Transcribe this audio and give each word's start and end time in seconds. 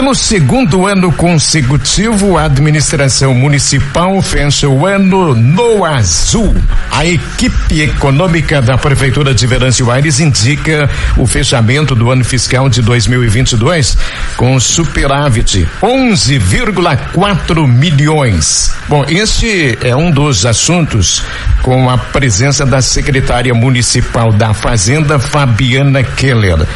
Pelo 0.00 0.14
segundo 0.14 0.86
ano 0.86 1.12
consecutivo, 1.12 2.38
a 2.38 2.44
administração 2.44 3.34
municipal 3.34 4.22
fecha 4.22 4.66
o 4.66 4.86
ano 4.86 5.34
no 5.34 5.84
azul. 5.84 6.56
A 6.90 7.04
equipe 7.04 7.82
econômica 7.82 8.62
da 8.62 8.78
Prefeitura 8.78 9.34
de 9.34 9.46
Venâncio 9.46 9.90
Aires 9.90 10.18
indica 10.18 10.88
o 11.18 11.26
fechamento 11.26 11.94
do 11.94 12.10
ano 12.10 12.24
fiscal 12.24 12.70
de 12.70 12.80
2022 12.80 13.98
com 14.38 14.58
superávit 14.58 15.68
11,4 15.82 17.68
milhões. 17.68 18.72
Bom, 18.88 19.04
este 19.06 19.78
é 19.82 19.94
um 19.94 20.10
dos 20.10 20.46
assuntos 20.46 21.22
com 21.60 21.90
a 21.90 21.98
presença 21.98 22.64
da 22.64 22.80
secretária 22.80 23.52
municipal 23.52 24.32
da 24.32 24.54
Fazenda, 24.54 25.18
Fabiana 25.18 26.02
Keller. 26.02 26.66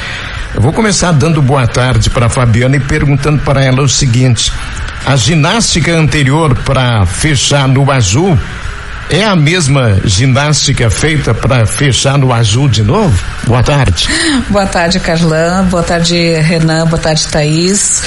Eu 0.55 0.61
vou 0.61 0.73
começar 0.73 1.11
dando 1.11 1.43
boa 1.43 1.66
tarde 1.66 2.09
para 2.09 2.29
Fabiana 2.29 2.77
e 2.77 2.80
perguntando 2.80 3.43
para 3.43 3.64
ela 3.64 3.82
o 3.82 3.89
seguinte: 3.89 4.53
a 5.04 5.17
ginástica 5.17 5.93
anterior 5.93 6.54
para 6.64 7.04
fechar 7.04 7.67
no 7.67 7.90
azul 7.90 8.39
é 9.11 9.25
a 9.25 9.36
mesma 9.36 10.00
ginástica 10.04 10.89
feita 10.89 11.35
para 11.35 11.67
fechar 11.67 12.18
no 12.18 12.32
azul 12.32 12.68
de 12.68 12.82
novo? 12.82 13.17
Boa 13.46 13.63
tarde. 13.63 14.08
Boa 14.49 14.67
tarde, 14.67 14.99
Carlã. 14.99 15.64
Boa 15.64 15.82
tarde, 15.82 16.35
Renan. 16.40 16.86
Boa 16.86 17.00
tarde, 17.00 17.27
Thaís. 17.29 18.03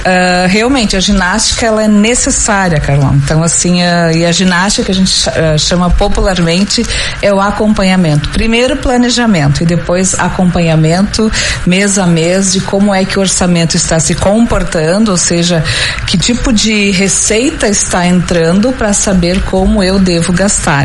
Uh, 0.00 0.48
realmente, 0.48 0.96
a 0.96 1.00
ginástica 1.00 1.66
ela 1.66 1.82
é 1.82 1.88
necessária, 1.88 2.80
Carlão. 2.80 3.14
Então, 3.14 3.42
assim, 3.42 3.82
uh, 3.82 4.10
e 4.14 4.26
a 4.26 4.32
ginástica 4.32 4.86
que 4.86 4.92
a 4.92 4.94
gente 4.94 5.28
uh, 5.28 5.58
chama 5.58 5.88
popularmente 5.90 6.84
é 7.22 7.32
o 7.32 7.40
acompanhamento. 7.40 8.28
Primeiro, 8.30 8.76
planejamento 8.76 9.62
e 9.62 9.66
depois 9.66 10.18
acompanhamento 10.18 11.30
mês 11.66 11.98
a 11.98 12.06
mês 12.06 12.52
de 12.52 12.60
como 12.60 12.94
é 12.94 13.04
que 13.04 13.18
o 13.18 13.22
orçamento 13.22 13.76
está 13.76 13.98
se 13.98 14.14
comportando, 14.14 15.10
ou 15.10 15.16
seja, 15.16 15.64
que 16.06 16.18
tipo 16.18 16.52
de 16.52 16.90
receita 16.90 17.68
está 17.68 18.06
entrando 18.06 18.72
para 18.72 18.92
saber 18.92 19.40
como 19.42 19.82
eu 19.82 19.98
devo 19.98 20.32
gastar. 20.32 20.41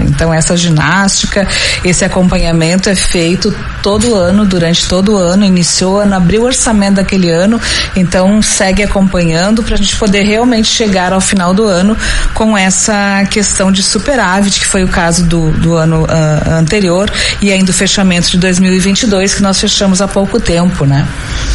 Então 0.07 0.33
essa 0.33 0.55
ginástica, 0.55 1.47
esse 1.83 2.03
acompanhamento 2.03 2.89
é 2.89 2.95
feito 2.95 3.53
todo 3.81 4.15
ano, 4.15 4.45
durante 4.45 4.87
todo 4.87 5.13
o 5.13 5.17
ano, 5.17 5.45
iniciou 5.45 6.01
ano, 6.01 6.15
abriu 6.15 6.41
o 6.41 6.45
orçamento 6.45 6.95
daquele 6.95 7.29
ano, 7.29 7.59
então 7.95 8.41
segue 8.41 8.83
acompanhando 8.83 9.63
para 9.63 9.75
a 9.75 9.77
gente 9.77 9.95
poder 9.95 10.23
realmente 10.23 10.67
chegar 10.67 11.13
ao 11.13 11.21
final 11.21 11.53
do 11.53 11.65
ano 11.65 11.97
com 12.33 12.57
essa 12.57 13.25
questão 13.29 13.71
de 13.71 13.81
superávit, 13.83 14.59
que 14.59 14.65
foi 14.65 14.83
o 14.83 14.87
caso 14.87 15.25
do, 15.25 15.51
do 15.51 15.75
ano 15.75 16.03
uh, 16.03 16.53
anterior, 16.53 17.11
e 17.41 17.51
ainda 17.51 17.71
o 17.71 17.73
fechamento 17.73 18.29
de 18.29 18.37
2022, 18.37 19.35
que 19.35 19.41
nós 19.41 19.59
fechamos 19.59 20.01
há 20.01 20.07
pouco 20.07 20.39
tempo, 20.39 20.85
né? 20.85 21.07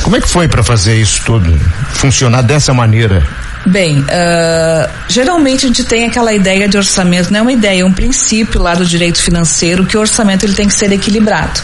Como 0.03 0.17
é 0.17 0.21
que 0.21 0.29
foi 0.29 0.49
para 0.49 0.63
fazer 0.63 0.97
isso 0.97 1.23
tudo 1.25 1.59
funcionar 1.95 2.43
dessa 2.43 2.73
maneira? 2.73 3.23
Bem, 3.65 4.01
uh, 4.01 4.91
geralmente 5.09 5.67
a 5.67 5.69
gente 5.69 5.85
tem 5.85 6.05
aquela 6.05 6.33
ideia 6.33 6.69
de 6.69 6.77
orçamento, 6.77 7.33
não 7.33 7.39
é 7.39 7.43
uma 7.43 7.53
ideia, 7.53 7.83
é 7.83 7.85
um 7.85 7.93
princípio 7.93 8.61
lá 8.61 8.75
do 8.75 8.85
direito 8.85 9.23
financeiro 9.23 9.87
que 9.87 9.97
o 9.97 10.01
orçamento 10.01 10.45
ele 10.45 10.55
tem 10.55 10.67
que 10.67 10.75
ser 10.75 10.91
equilibrado. 10.93 11.61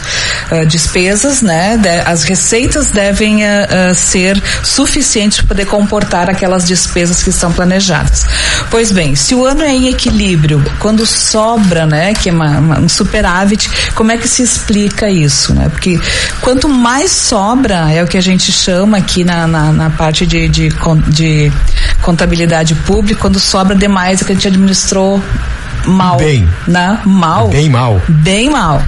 Uh, 0.51 0.65
despesas, 0.65 1.41
né? 1.41 1.77
De, 1.77 1.89
as 1.89 2.23
receitas 2.23 2.89
devem 2.89 3.43
uh, 3.43 3.93
ser 3.95 4.41
suficientes 4.63 5.39
para 5.39 5.47
poder 5.49 5.65
comportar 5.65 6.29
aquelas 6.29 6.65
despesas 6.65 7.21
que 7.21 7.29
estão 7.29 7.51
planejadas. 7.51 8.25
Pois 8.71 8.91
bem, 8.91 9.15
se 9.15 9.35
o 9.35 9.45
ano 9.45 9.63
é 9.63 9.71
em 9.71 9.89
equilíbrio, 9.89 10.63
quando 10.79 11.05
sobra, 11.05 11.85
né, 11.85 12.13
que 12.13 12.29
é 12.29 12.31
uma, 12.31 12.59
uma, 12.59 12.79
um 12.79 12.89
superávit, 12.89 13.69
como 13.93 14.11
é 14.11 14.17
que 14.17 14.27
se 14.27 14.41
explica 14.41 15.09
isso, 15.09 15.53
né? 15.53 15.67
Porque 15.69 15.99
quanto 16.41 16.69
mais 16.69 17.11
sobra, 17.11 17.91
é 17.91 18.03
o 18.03 18.07
que 18.07 18.17
a 18.17 18.21
gente 18.21 18.51
chama 18.51 18.97
aqui 18.97 19.23
na, 19.23 19.47
na, 19.47 19.71
na 19.71 19.89
parte 19.89 20.25
de, 20.25 20.47
de, 20.47 20.69
de 21.07 21.51
contabilidade 22.01 22.75
pública, 22.75 23.21
quando 23.21 23.39
sobra 23.39 23.75
demais 23.75 24.21
é 24.21 24.25
que 24.25 24.31
a 24.31 24.35
gente 24.35 24.47
administrou 24.47 25.21
mal. 25.85 26.17
Bem. 26.17 26.47
Né? 26.67 26.99
Mal. 27.05 27.47
Bem 27.49 27.69
mal. 27.69 28.01
Bem 28.07 28.49
mal. 28.49 28.81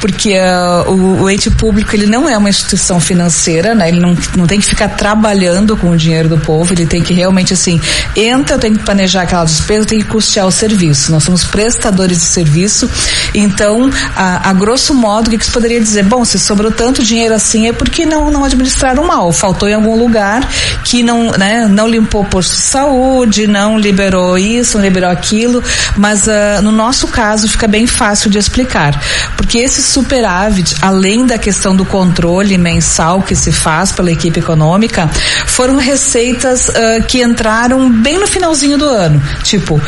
Porque 0.00 0.34
uh, 0.36 0.90
o, 0.90 1.22
o, 1.22 1.30
ente 1.30 1.50
público 1.50 1.94
ele 1.94 2.06
não 2.06 2.28
é 2.28 2.36
uma 2.36 2.50
instituição 2.50 2.98
financeira, 2.98 3.74
né? 3.74 3.88
Ele 3.88 4.00
não, 4.00 4.16
não 4.36 4.46
tem 4.46 4.58
que 4.58 4.66
ficar 4.66 4.88
trabalhando 4.88 5.76
com 5.76 5.90
o 5.90 5.96
dinheiro 5.96 6.28
do 6.28 6.38
povo, 6.38 6.72
ele 6.72 6.86
tem 6.86 7.02
que 7.02 7.14
realmente 7.14 7.52
assim, 7.52 7.80
entra, 8.16 8.58
tem 8.58 8.74
que 8.74 8.82
planejar 8.82 9.22
aquela 9.22 9.44
despesa, 9.44 9.86
tem 9.86 9.98
que 10.00 10.06
custear 10.06 10.46
o 10.46 10.50
serviço. 10.50 11.12
Nós 11.12 11.22
somos 11.22 11.44
prestadores 11.44 12.18
de 12.18 12.24
serviço, 12.24 12.90
então, 13.34 13.90
a, 14.16 14.50
a 14.50 14.52
grosso 14.52 14.94
modo, 14.94 15.28
o 15.28 15.30
que, 15.30 15.38
que 15.38 15.46
você 15.46 15.52
poderia 15.52 15.80
dizer? 15.80 16.02
Bom, 16.04 16.24
se 16.24 16.38
sobrou 16.38 16.70
tanto 16.70 17.02
dinheiro 17.02 17.34
assim 17.34 17.68
é 17.68 17.72
porque 17.72 18.04
não, 18.04 18.30
não 18.30 18.44
administraram 18.44 19.04
mal, 19.04 19.32
faltou 19.32 19.68
em 19.68 19.74
algum 19.74 19.96
lugar 19.96 20.48
que 20.84 21.02
não, 21.02 21.30
né, 21.32 21.66
não 21.68 21.88
limpou 21.88 22.22
o 22.22 22.26
posto 22.26 22.56
de 22.56 22.62
saúde, 22.62 23.46
não 23.46 23.78
liberou 23.78 24.36
isso, 24.36 24.76
não 24.76 24.84
liberou 24.84 25.10
aquilo, 25.10 25.62
mas 25.96 26.28
no 26.62 26.72
nosso 26.72 27.08
caso 27.08 27.48
fica 27.48 27.66
bem 27.66 27.86
fácil 27.86 28.30
de 28.30 28.38
explicar, 28.38 29.00
porque 29.36 29.58
esse 29.58 29.82
superávit, 29.82 30.76
além 30.80 31.26
da 31.26 31.38
questão 31.38 31.74
do 31.74 31.84
controle 31.84 32.56
mensal 32.58 33.22
que 33.22 33.34
se 33.34 33.52
faz 33.52 33.92
pela 33.92 34.10
equipe 34.10 34.40
econômica, 34.40 35.10
foram 35.46 35.76
receitas 35.76 36.68
uh, 36.68 37.02
que 37.06 37.22
entraram 37.22 37.90
bem 37.90 38.18
no 38.18 38.26
finalzinho 38.26 38.78
do 38.78 38.86
ano, 38.86 39.22
tipo 39.42 39.76
uh, 39.76 39.82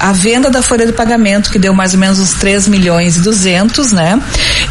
a 0.00 0.12
venda 0.12 0.50
da 0.50 0.62
folha 0.62 0.86
de 0.86 0.92
pagamento 0.92 1.50
que 1.50 1.58
deu 1.58 1.74
mais 1.74 1.94
ou 1.94 2.00
menos 2.00 2.18
uns 2.18 2.34
3 2.34 2.68
milhões 2.68 3.16
e 3.16 3.20
200, 3.20 3.92
né? 3.92 4.20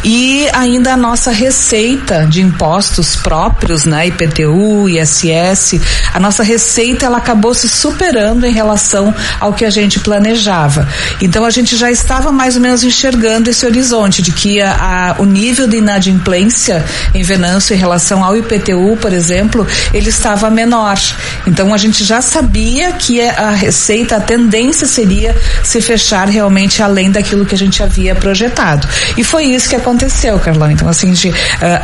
E 0.04 0.48
ainda 0.52 0.94
a 0.94 0.96
nossa 0.96 1.30
receita 1.30 2.26
de 2.26 2.40
impostos 2.40 3.16
próprios, 3.16 3.84
né? 3.84 4.06
IPTU, 4.08 4.88
ISS, 4.88 5.80
a 6.12 6.20
nossa 6.20 6.42
receita 6.42 7.06
ela 7.06 7.18
acabou 7.18 7.54
se 7.54 7.68
superando 7.68 8.44
em 8.44 8.52
relação 8.52 9.14
ao 9.40 9.52
que 9.52 9.64
a 9.64 9.70
gente 9.70 10.00
planejava. 10.00 10.86
Então 11.20 11.44
a 11.44 11.50
gente 11.50 11.76
já 11.76 11.90
estava 11.90 12.32
mais 12.32 12.56
ou 12.56 12.62
menos 12.62 12.82
enxergando 12.84 13.50
esse 13.50 13.64
horizonte 13.66 14.22
de 14.22 14.32
que 14.32 14.60
a, 14.60 15.14
a, 15.18 15.22
o 15.22 15.24
nível 15.24 15.66
de 15.66 15.76
inadimplência 15.76 16.84
em 17.14 17.22
Venâncio 17.22 17.74
em 17.74 17.78
relação 17.78 18.24
ao 18.24 18.36
IPTU, 18.36 18.96
por 19.00 19.12
exemplo, 19.12 19.66
ele 19.92 20.08
estava 20.08 20.50
menor. 20.50 20.98
Então 21.46 21.72
a 21.72 21.78
gente 21.78 22.04
já 22.04 22.20
sabia 22.20 22.92
que 22.92 23.20
a 23.20 23.50
receita, 23.50 24.16
a 24.16 24.20
tendência 24.20 24.86
seria 24.86 25.36
se 25.62 25.80
fechar 25.80 26.28
realmente 26.28 26.82
além 26.82 27.10
daquilo 27.10 27.44
que 27.44 27.54
a 27.54 27.58
gente 27.58 27.82
havia 27.82 28.14
projetado. 28.14 28.86
E 29.16 29.24
foi 29.24 29.44
isso 29.44 29.68
que 29.68 29.76
aconteceu, 29.76 30.38
Carlão. 30.38 30.70
Então 30.70 30.88
assim, 30.88 31.10
a 31.10 31.14
gente 31.14 31.28
uh, 31.28 31.34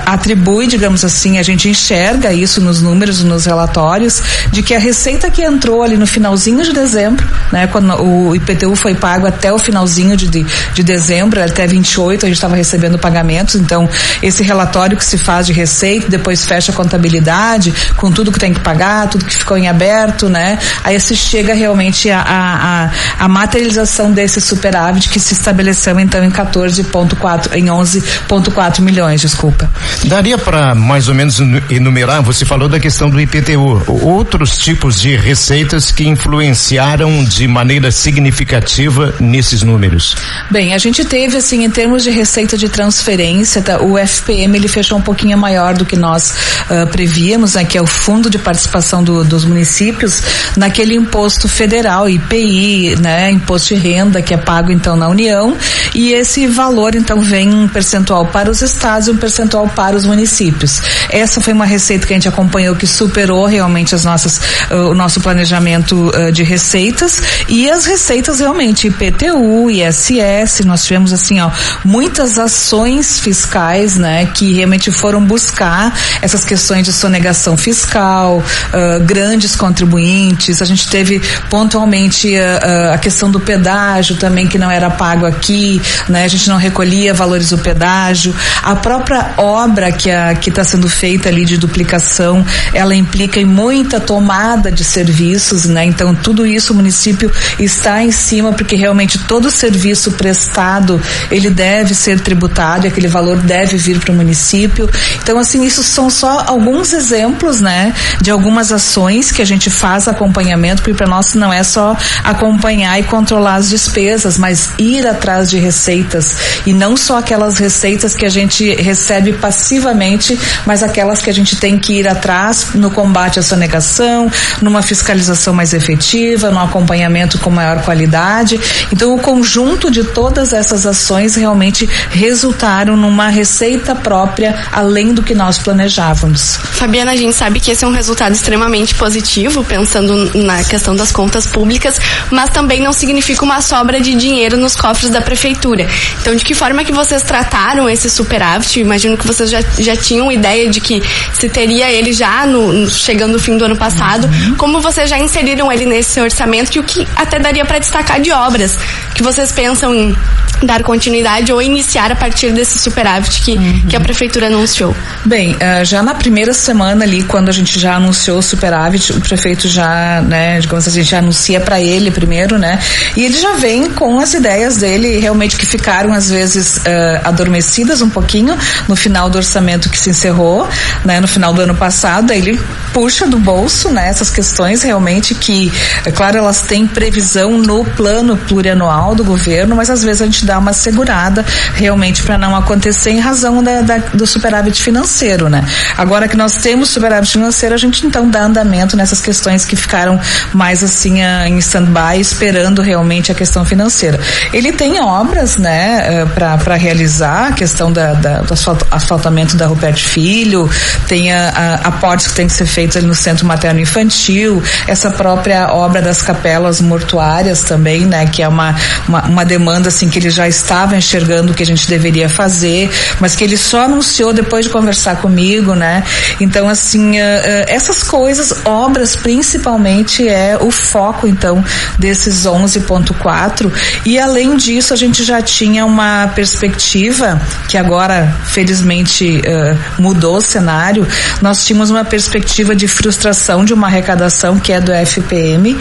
atribui, 0.07 0.67
digamos 0.67 1.05
assim, 1.05 1.39
a 1.39 1.43
gente 1.43 1.69
enxerga 1.69 2.33
isso 2.33 2.61
nos 2.61 2.81
números, 2.81 3.23
nos 3.23 3.47
relatórios, 3.47 4.23
de 4.51 4.63
que 4.63 4.75
a 4.75 4.79
receita 4.79 5.31
que 5.31 5.43
entrou 5.43 5.83
ali 5.83 5.97
no 5.97 6.07
finalzinho 6.07 6.63
de 6.63 6.73
dezembro, 6.73 7.27
né, 7.53 7.67
quando 7.67 7.93
o 8.03 8.35
IPTU 8.35 8.77
foi 8.77 8.95
pago 8.95 9.18
até 9.27 9.53
o 9.53 9.59
finalzinho 9.59 10.17
de, 10.17 10.29
de, 10.29 10.47
de 10.75 10.83
dezembro, 10.83 11.43
até 11.43 11.67
28 11.67 12.25
a 12.25 12.29
gente 12.29 12.37
estava 12.37 12.57
recebendo 12.57 12.99
pagamentos, 12.99 13.55
então 13.55 13.89
esse 14.23 14.43
relatório 14.43 14.97
que 14.97 15.05
se 15.05 15.19
faz 15.19 15.47
de 15.47 15.53
receita, 15.53 16.09
depois 16.09 16.45
fecha 16.45 16.73
a 16.73 16.75
contabilidade, 16.75 17.73
com 17.97 18.11
tudo 18.11 18.33
que 18.33 18.39
tem 18.39 18.53
que 18.53 18.61
pagar, 18.61 19.09
tudo 19.09 19.25
que 19.25 19.35
ficou 19.35 19.57
em 19.57 19.69
aberto, 19.69 20.29
né? 20.29 20.59
Aí 20.85 20.99
se 21.01 21.15
chega 21.15 21.55
realmente 21.55 22.11
a, 22.11 22.91
a, 23.19 23.25
a 23.25 23.29
materialização 23.29 24.13
desse 24.13 24.41
superávit 24.41 25.09
que 25.09 25.21
se 25.21 25.33
estabeleceu 25.35 25.99
então 25.99 26.23
em 26.25 26.31
14.4, 26.31 27.55
em 27.55 27.67
11.4 27.67 28.81
milhões, 28.81 29.21
desculpa. 29.21 29.71
Daria 30.05 30.39
para 30.39 30.75
mais 30.75 31.09
ou 31.09 31.15
menos 31.15 31.41
enumerar, 31.71 32.23
você 32.23 32.45
falou 32.45 32.69
da 32.69 32.81
questão 32.81 33.09
do 33.09 33.21
IPTU, 33.21 33.83
outros 34.05 34.59
tipos 34.59 35.01
de 35.01 35.17
receitas 35.17 35.91
que 35.91 36.07
influenciaram 36.07 37.25
de 37.25 37.47
maneira 37.47 37.91
significativa 37.91 39.08
nesses 39.21 39.63
números? 39.63 40.17
Bem, 40.51 40.75
a 40.75 40.79
gente 40.79 41.05
teve 41.05 41.37
assim 41.37 41.65
em 41.65 41.71
termos 41.71 42.03
de 42.03 42.11
receita 42.11 42.57
de 42.57 42.69
transferência, 42.69 43.63
tá, 43.63 43.83
o 43.83 43.99
FPM 43.99 44.57
ele 44.57 44.69
fechou 44.69 44.99
um 44.99 45.03
pouquinho 45.03 45.37
maior 45.37 45.75
do 45.75 45.85
que 45.85 45.97
nós 45.97 46.35
uh, 46.71 46.87
prevíamos, 46.87 47.55
né, 47.55 47.65
que 47.65 47.77
é 47.77 47.83
o 47.83 47.87
Fundo 47.87 48.31
de 48.31 48.39
Participação 48.39 49.03
do, 49.03 49.25
dos 49.25 49.45
Municípios 49.45 50.23
naquele 50.57 50.95
imposto 50.95 51.49
federal, 51.49 52.09
IPI, 52.09 52.97
né, 53.01 53.31
imposto 53.31 53.75
de 53.75 53.81
renda 53.81 54.23
que 54.23 54.35
é 54.35 54.37
pago 54.37 54.71
então 54.71 54.97
na 54.97 55.09
União 55.09 55.57
e 55.95 56.13
esse 56.13 56.47
valor 56.47 56.95
então 56.95 57.21
vem 57.21 57.53
um 57.53 57.69
percentual 57.69 58.27
para 58.27 58.51
os 58.51 58.63
estados 58.63 59.09
e 59.09 59.11
um 59.11 59.17
percentual 59.17 59.69
para 59.69 59.97
os 59.97 60.05
municípios. 60.05 60.81
Essa 61.11 61.41
foi 61.41 61.53
uma 61.53 61.67
receita 61.67 62.07
que 62.07 62.13
a 62.13 62.17
gente 62.17 62.29
acompanhou 62.29 62.77
que 62.77 62.87
superou 62.87 63.47
realmente 63.47 63.95
as 63.95 64.05
nossas 64.05 64.39
uh, 64.71 64.91
o 64.91 64.95
nosso 64.95 65.21
planejamento 65.21 66.11
uh, 66.11 66.33
de 66.33 66.43
receitas 66.43 67.23
e 67.49 67.71
as 67.71 67.87
receitas 67.87 68.41
realmente 68.41 68.91
IPTU, 69.07 69.71
ISS, 69.71 70.65
nós 70.65 70.85
tivemos 70.85 71.13
assim, 71.13 71.41
ó, 71.41 71.51
muitas 71.85 72.39
ações 72.39 73.19
fiscais, 73.21 73.97
né, 73.97 74.27
que 74.27 74.53
realmente 74.53 74.91
foram 74.91 75.25
buscar 75.25 75.97
essas 76.21 76.45
questões 76.45 76.85
de 76.85 76.93
sonegação 76.93 77.57
fiscal, 77.57 78.39
uh, 78.39 79.05
grandes 79.05 79.57
contribuintes, 79.57 80.61
a 80.61 80.65
gente 80.65 80.89
teve 80.89 81.21
pontualmente 81.49 82.35
uh, 82.37 82.93
a 82.93 82.99
questão 82.99 83.31
do 83.31 83.41
pedágio 83.41 84.17
também 84.17 84.47
que 84.47 84.59
não 84.59 84.71
era 84.71 84.91
pago 84.91 85.25
aqui, 85.25 85.81
né, 86.09 86.25
a 86.25 86.29
gente 86.29 86.49
não 86.49 86.57
recolhia 86.57 87.15
valores 87.15 87.51
do 87.51 87.59
pedágio, 87.59 88.35
a 88.63 88.77
própria 88.77 89.33
obra 89.37 89.91
que 89.91 90.11
a, 90.11 90.35
que 90.35 90.51
está 90.51 90.65
sendo 90.65 90.89
feita 90.89 91.29
ali 91.29 91.45
de 91.45 91.57
duplicação, 91.57 92.45
ela 92.75 92.95
implica 92.95 93.39
logística 93.39 93.41
e 93.41 93.45
muita 93.45 94.01
tomada 94.01 94.71
de 94.71 94.85
serviços, 94.85 95.67
né? 95.67 95.85
Então 95.85 96.15
tudo 96.15 96.47
isso 96.47 96.73
o 96.73 96.77
município 96.77 97.31
está 97.59 98.03
em 98.03 98.11
cima 98.11 98.53
porque 98.53 98.77
realmente 98.77 98.88
todo 99.19 99.51
serviço 99.51 100.13
prestado 100.13 101.01
ele 101.31 101.51
deve 101.51 101.95
ser 101.95 102.21
tributado 102.21 102.87
aquele 102.87 103.09
valor 103.09 103.39
deve 103.39 103.77
vir 103.77 104.01
para 104.01 104.13
o 104.13 104.15
município. 104.15 104.89
Então 105.23 105.39
assim 105.39 105.65
isso 105.65 105.83
são 105.83 106.11
só 106.11 106.45
alguns 106.47 106.93
exemplos, 106.93 107.61
né? 107.61 107.95
De 108.21 108.31
algumas 108.31 108.73
ações 108.73 109.31
que 109.31 109.41
a 109.41 109.45
gente 109.45 109.71
faz 109.71 110.09
acompanhamento 110.09 110.83
porque 110.83 110.95
para 110.95 111.07
nós 111.07 111.35
não 111.35 111.53
é 111.53 111.63
só 111.63 111.97
acompanhar 112.25 112.99
e 112.99 113.05
controlar 113.05 113.57
as 113.57 113.69
despesas, 113.69 114.37
mas 114.37 114.71
ir 114.79 115.07
atrás 115.07 115.51
de 115.51 115.59
receitas 115.59 116.37
e 116.67 116.73
não 116.73 116.97
só 116.97 117.19
aquelas 117.19 117.59
receitas 117.59 118.15
que 118.15 118.27
a 118.27 118.29
gente 118.29 118.75
recebe 118.75 119.33
passivamente, 119.35 120.39
mas 120.67 120.83
aquelas 120.83 121.21
que 121.21 121.31
a 121.31 121.35
gente 121.35 121.57
tem 121.57 121.79
que 121.79 121.95
ir 121.95 122.09
atrás 122.09 122.69
no 122.75 122.91
combate 122.91 123.39
à 123.39 123.43
sonegação, 123.43 124.31
numa 124.61 124.83
fiscalização 124.83 125.55
mais 125.55 125.73
efetiva, 125.73 126.51
no 126.51 126.59
acompanhamento 126.59 127.39
com 127.39 127.51
maior 127.51 127.83
qualidade. 127.83 128.59
Então, 128.93 129.15
o 129.15 129.19
conjunto 129.19 129.91
de 129.91 130.05
todas 130.05 130.53
essas 130.53 130.87
ações 130.87 131.35
realmente 131.35 131.89
resultaram 132.11 132.97
numa 132.97 133.29
receita 133.29 133.95
própria 133.95 134.67
além 134.73 135.13
do 135.13 135.23
que 135.23 135.35
nós 135.35 135.59
planejávamos. 135.59 136.57
Fabiana, 136.57 137.13
a 137.13 137.17
gente 137.17 137.35
sabe 137.35 137.61
que 137.61 137.71
esse 137.71 137.85
é 137.85 137.89
um 137.89 137.93
resultado 137.93 138.33
extremamente 138.33 138.95
positivo, 138.95 139.65
pensando 139.65 140.31
na 140.35 140.63
questão 140.65 140.95
das 140.95 141.13
contas 141.13 141.47
públicas, 141.47 142.01
mas 142.31 142.51
também 142.51 142.83
não 142.83 142.93
significa 142.93 143.45
uma 143.45 143.61
sobra 143.61 144.01
de 144.01 144.15
dinheiro 144.15 144.57
nos 144.57 144.77
cofres 144.77 145.11
da 145.11 145.21
prefeitura. 145.21 145.87
Então, 146.21 146.35
de 146.35 146.45
que 146.45 146.55
forma 146.55 146.85
que 146.85 146.93
vocês 146.93 147.23
trataram 147.23 147.89
esse 147.89 148.11
superávit? 148.11 148.81
Imagino 148.81 149.17
que 149.17 149.27
vocês 149.27 149.51
já, 149.51 149.61
já 149.79 149.97
tinham 149.97 150.31
ideia 150.31 150.69
de 150.69 150.81
que 150.81 151.03
se 151.33 151.49
teria 151.49 151.91
ele 151.91 152.13
já 152.13 152.47
no, 152.47 152.89
chegando 152.91 153.33
no 153.33 153.39
fim 153.39 153.57
do 153.57 153.65
ano 153.65 153.77
passado. 153.77 154.27
Uhum. 154.27 154.57
Como 154.57 154.81
vocês 154.81 155.09
já 155.09 155.19
inseriram 155.19 155.71
ele 155.71 155.87
nesse 155.87 156.21
orçamento 156.21 156.77
e 156.77 156.81
o 156.81 156.83
que 156.83 157.07
até 157.15 157.39
daria 157.39 157.65
para 157.65 157.79
destacar 157.79 158.21
de 158.21 158.33
obras 158.33 158.68
que 159.15 159.23
vocês 159.23 159.53
pensam 159.53 159.95
em 159.95 160.17
dar 160.63 160.83
continuidade 160.83 161.53
ou 161.53 161.63
iniciar 161.63 162.11
a 162.11 162.17
partir 162.17 162.53
desse 162.53 162.79
superávit 162.79 163.43
que, 163.43 163.53
uhum. 163.53 163.83
que 163.89 163.97
a 163.97 164.01
prefeitura 164.01 164.47
anunciou? 164.47 164.95
Bem, 165.25 165.55
uh, 165.55 165.85
já 165.85 166.03
na 166.03 166.15
primeira 166.15 166.53
semana 166.53 167.05
ali, 167.05 167.23
quando 167.23 167.49
a 167.49 167.53
gente 167.53 167.79
já 167.79 167.97
anunciou 167.97 168.39
o 168.39 168.43
superávit, 168.43 169.13
o 169.13 169.21
prefeito 169.21 169.69
já, 169.69 170.21
né, 170.23 170.59
digamos 170.61 170.87
assim, 170.89 171.03
já 171.03 171.19
anuncia 171.19 171.61
para 171.61 171.81
ele 171.81 172.11
primeiro, 172.11 172.59
né, 172.59 172.79
e 173.17 173.25
ele 173.25 173.39
já 173.39 173.53
vem 173.55 173.91
com 173.91 174.19
as 174.19 174.35
ideias 174.35 174.79
dele 174.79 175.19
realmente 175.19 175.57
que 175.57 175.67
ficaram 175.67 176.13
às 176.13 176.31
vezes 176.31 176.79
uh, 176.79 176.81
adormecidas 177.25 178.03
um 178.03 178.11
pouquinho 178.11 178.57
no 178.89 178.97
final 178.97 179.31
do 179.31 179.39
orçamento 179.39 179.89
que 179.89 179.99
se 179.99 180.11
encerrou, 180.11 180.69
né, 181.05 181.21
no 181.21 181.29
final 181.29 181.53
do 181.53 181.61
ano 181.61 181.75
passado, 181.75 182.33
aí 182.33 182.39
ele 182.39 182.61
puxa 182.93 183.27
do 183.27 183.39
bolso, 183.39 183.91
né, 183.91 184.09
essas 184.09 184.31
questões 184.31 184.83
realmente 184.83 185.35
que, 185.35 185.73
é 186.05 186.11
claro, 186.11 186.39
elas 186.39 186.63
têm 186.63 186.87
previsão 186.87 187.59
no 187.59 187.85
plano 187.85 188.37
plurianual 188.59 189.15
do 189.15 189.23
governo, 189.23 189.77
mas 189.77 189.89
às 189.89 190.03
vezes 190.03 190.21
a 190.21 190.25
gente 190.25 190.45
dar 190.45 190.59
uma 190.59 190.73
segurada 190.73 191.45
realmente 191.75 192.25
para 192.25 192.37
não 192.37 192.57
acontecer 192.57 193.11
em 193.11 193.21
razão 193.21 193.63
da, 193.63 193.83
da, 193.83 193.99
do 193.99 194.27
superávit 194.27 194.83
financeiro, 194.83 195.49
né? 195.49 195.65
Agora 195.97 196.27
que 196.27 196.37
nós 196.37 196.55
temos 196.55 196.89
superávit 196.89 197.31
financeiro, 197.31 197.73
a 197.73 197.79
gente 197.79 198.05
então 198.05 198.29
dá 198.29 198.43
andamento 198.43 198.97
nessas 198.97 199.21
questões 199.21 199.65
que 199.65 199.77
ficaram 199.77 200.19
mais 200.53 200.83
assim 200.83 201.21
em 201.47 201.59
stand-by, 201.59 202.21
esperando 202.21 202.83
realmente 202.83 203.31
a 203.31 203.35
questão 203.35 203.65
financeira. 203.65 204.19
Ele 204.53 204.73
tem 204.73 205.01
obras, 205.01 205.57
né, 205.57 206.23
eh, 206.23 206.27
para 206.35 206.75
realizar 206.75 207.49
a 207.49 207.53
questão 207.53 207.93
da, 207.93 208.15
da, 208.15 208.41
do 208.41 208.55
asfaltamento 208.91 209.57
da 209.57 209.67
Rupert 209.67 210.03
Filho, 210.03 210.69
tem 211.07 211.33
a, 211.33 211.49
a, 211.51 211.75
aportes 211.89 212.27
que 212.27 212.35
tem 212.35 212.49
que 212.49 212.53
ser 212.53 212.67
feitos 212.67 212.97
ali 212.97 213.07
no 213.07 213.15
Centro 213.15 213.47
Materno 213.47 213.79
Infantil, 213.79 214.61
essa 214.89 215.11
própria 215.11 215.73
obra 215.73 216.03
das 216.03 216.23
capelas 216.23 216.81
mortuárias 216.81 217.63
também, 217.63 218.01
né, 218.01 218.27
que 218.27 218.38
é 218.43 218.49
uma, 218.49 218.75
uma, 219.07 219.23
uma 219.23 219.45
demanda 219.45 219.89
assim 219.89 220.09
que 220.09 220.19
ele 220.19 220.31
já 220.31 220.49
estava 220.49 220.97
enxergando 220.97 221.55
que 221.55 221.63
a 221.63 221.67
gente 221.67 221.89
deveria 221.89 222.29
fazer, 222.29 222.91
mas 223.21 223.35
que 223.35 223.45
ele 223.45 223.57
só 223.57 223.83
anunciou 223.83 224.33
depois 224.33 224.65
de 224.65 224.71
conversar 224.71 225.17
comigo, 225.17 225.75
né? 225.75 226.05
Então, 226.41 226.69
assim, 226.69 227.21
uh, 227.21 227.25
uh, 227.25 227.65
essas 227.67 228.03
coisas, 228.03 228.55
obras 228.65 229.17
principalmente 229.17 230.27
é 230.29 230.57
o 230.61 230.71
foco, 230.71 231.27
então, 231.27 231.65
desses 231.99 232.45
11.4 232.45 233.73
e 234.05 234.19
além 234.19 234.57
disso 234.57 234.93
a 234.93 234.97
gente 234.97 235.25
já 235.25 235.41
tinha 235.43 235.85
uma 235.85 236.29
perspectiva 236.29 237.41
que 237.69 237.77
agora, 237.77 238.35
felizmente, 238.47 239.41
uh, 239.41 240.01
mudou 240.03 240.37
o 240.37 240.41
cenário, 240.41 241.07
nós 241.41 241.65
tínhamos 241.65 241.91
uma 241.91 242.05
perspectiva 242.05 242.75
de 242.75 242.89
frustração 242.89 243.65
de 243.65 243.73
uma 243.73 243.87
arrecadação 243.87 244.59
que 244.59 244.73
é 244.73 244.81
do 244.81 244.93
FPM, 244.93 245.77